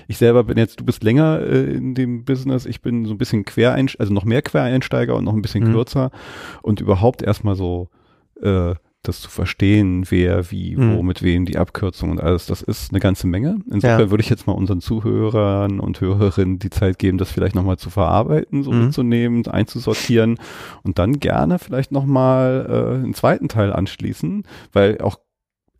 [0.07, 3.17] ich selber bin jetzt, du bist länger äh, in dem Business, ich bin so ein
[3.17, 5.73] bisschen Quereinsteiger, also noch mehr Quereinsteiger und noch ein bisschen mhm.
[5.73, 6.11] kürzer
[6.61, 7.89] und überhaupt erstmal so
[8.41, 11.07] äh, das zu verstehen, wer, wie, wo, mhm.
[11.07, 13.59] mit wem, die Abkürzung und alles, das ist eine ganze Menge.
[13.71, 14.09] Insofern ja.
[14.09, 17.89] würde ich jetzt mal unseren Zuhörern und Hörerinnen die Zeit geben, das vielleicht nochmal zu
[17.89, 18.85] verarbeiten, so mhm.
[18.85, 20.37] mitzunehmen, einzusortieren
[20.83, 24.43] und dann gerne vielleicht nochmal äh, einen zweiten Teil anschließen,
[24.73, 25.17] weil auch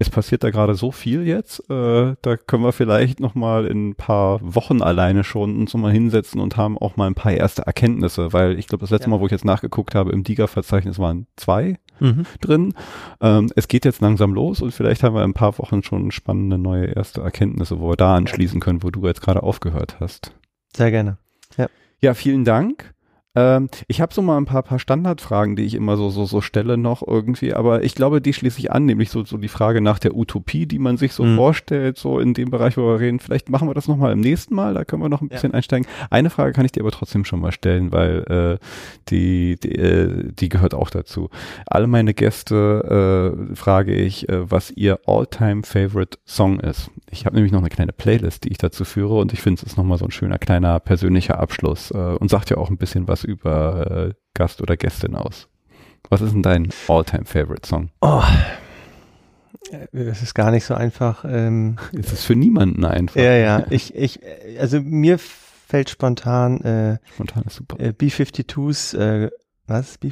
[0.01, 3.89] es passiert da gerade so viel jetzt, äh, da können wir vielleicht noch mal in
[3.89, 7.63] ein paar Wochen alleine schon uns mal hinsetzen und haben auch mal ein paar erste
[7.63, 9.15] Erkenntnisse, weil ich glaube, das letzte ja.
[9.15, 12.26] Mal, wo ich jetzt nachgeguckt habe, im DIGA-Verzeichnis waren zwei mhm.
[12.39, 12.73] drin.
[13.19, 16.11] Ähm, es geht jetzt langsam los und vielleicht haben wir in ein paar Wochen schon
[16.11, 20.31] spannende neue erste Erkenntnisse, wo wir da anschließen können, wo du jetzt gerade aufgehört hast.
[20.76, 21.17] Sehr gerne.
[21.57, 21.67] Ja,
[21.99, 22.93] ja vielen Dank.
[23.35, 26.41] Ähm, ich habe so mal ein paar, paar Standardfragen, die ich immer so, so, so
[26.41, 29.81] stelle noch irgendwie, aber ich glaube, die schließe ich an, nämlich so, so die Frage
[29.81, 31.35] nach der Utopie, die man sich so mhm.
[31.35, 33.19] vorstellt, so in dem Bereich, wo wir reden.
[33.19, 35.57] Vielleicht machen wir das nochmal im nächsten Mal, da können wir noch ein bisschen ja.
[35.57, 35.88] einsteigen.
[36.10, 38.65] Eine Frage kann ich dir aber trotzdem schon mal stellen, weil äh,
[39.10, 41.30] die, die, äh, die gehört auch dazu.
[41.68, 46.89] Alle meine Gäste äh, frage ich, äh, was ihr All-Time Favorite Song ist.
[47.11, 49.72] Ich habe nämlich noch eine kleine Playlist, die ich dazu führe und ich finde, es
[49.72, 53.07] ist nochmal so ein schöner kleiner persönlicher Abschluss äh, und sagt ja auch ein bisschen
[53.07, 55.47] was über äh, Gast oder Gästin aus.
[56.09, 57.89] Was ist denn dein All-Time-Favorite-Song?
[58.01, 58.23] Oh,
[59.91, 61.25] es ist gar nicht so einfach.
[61.27, 63.19] Ähm, es ist für niemanden einfach.
[63.19, 63.65] Ja, ja.
[63.69, 64.19] Ich, ich,
[64.59, 67.79] also mir fällt spontan, äh, spontan ist super.
[67.79, 69.29] Äh, B-52s, äh,
[69.67, 69.97] was?
[69.97, 70.11] B,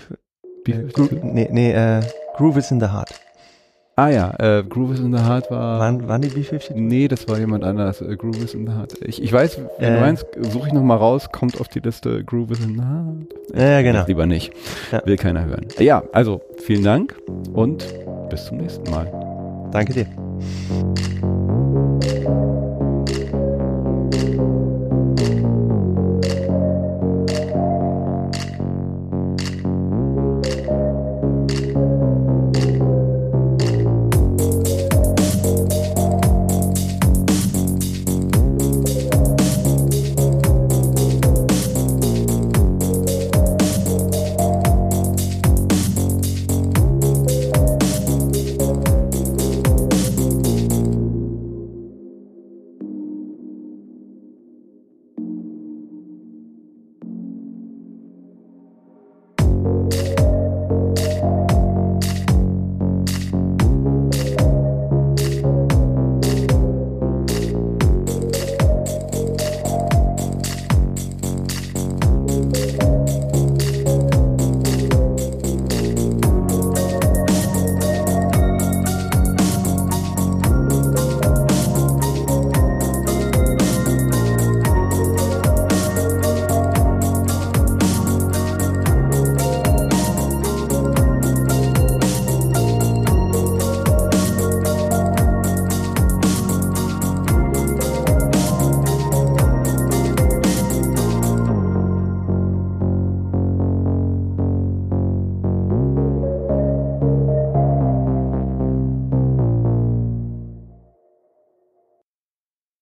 [0.64, 1.12] B-52?
[1.12, 2.04] Äh, nee, nee, äh,
[2.36, 3.20] Groove is in the Heart.
[4.00, 5.80] Ah ja, äh, Groove is in the Heart war.
[5.80, 6.74] Waren, waren die B-52?
[6.76, 8.00] Nee, das war jemand anders.
[8.00, 8.94] Äh, Groove is in the Heart.
[9.02, 12.24] Ich, ich weiß, wenn äh, du meinst, suche ich nochmal raus, kommt auf die Liste
[12.24, 13.34] Groove is in the Heart.
[13.54, 14.06] Ich ja, genau.
[14.06, 14.54] Lieber nicht.
[14.92, 15.04] Ja.
[15.04, 15.66] Will keiner hören.
[15.80, 17.20] Ja, also vielen Dank
[17.54, 17.88] und
[18.30, 19.12] bis zum nächsten Mal.
[19.72, 20.06] Danke dir.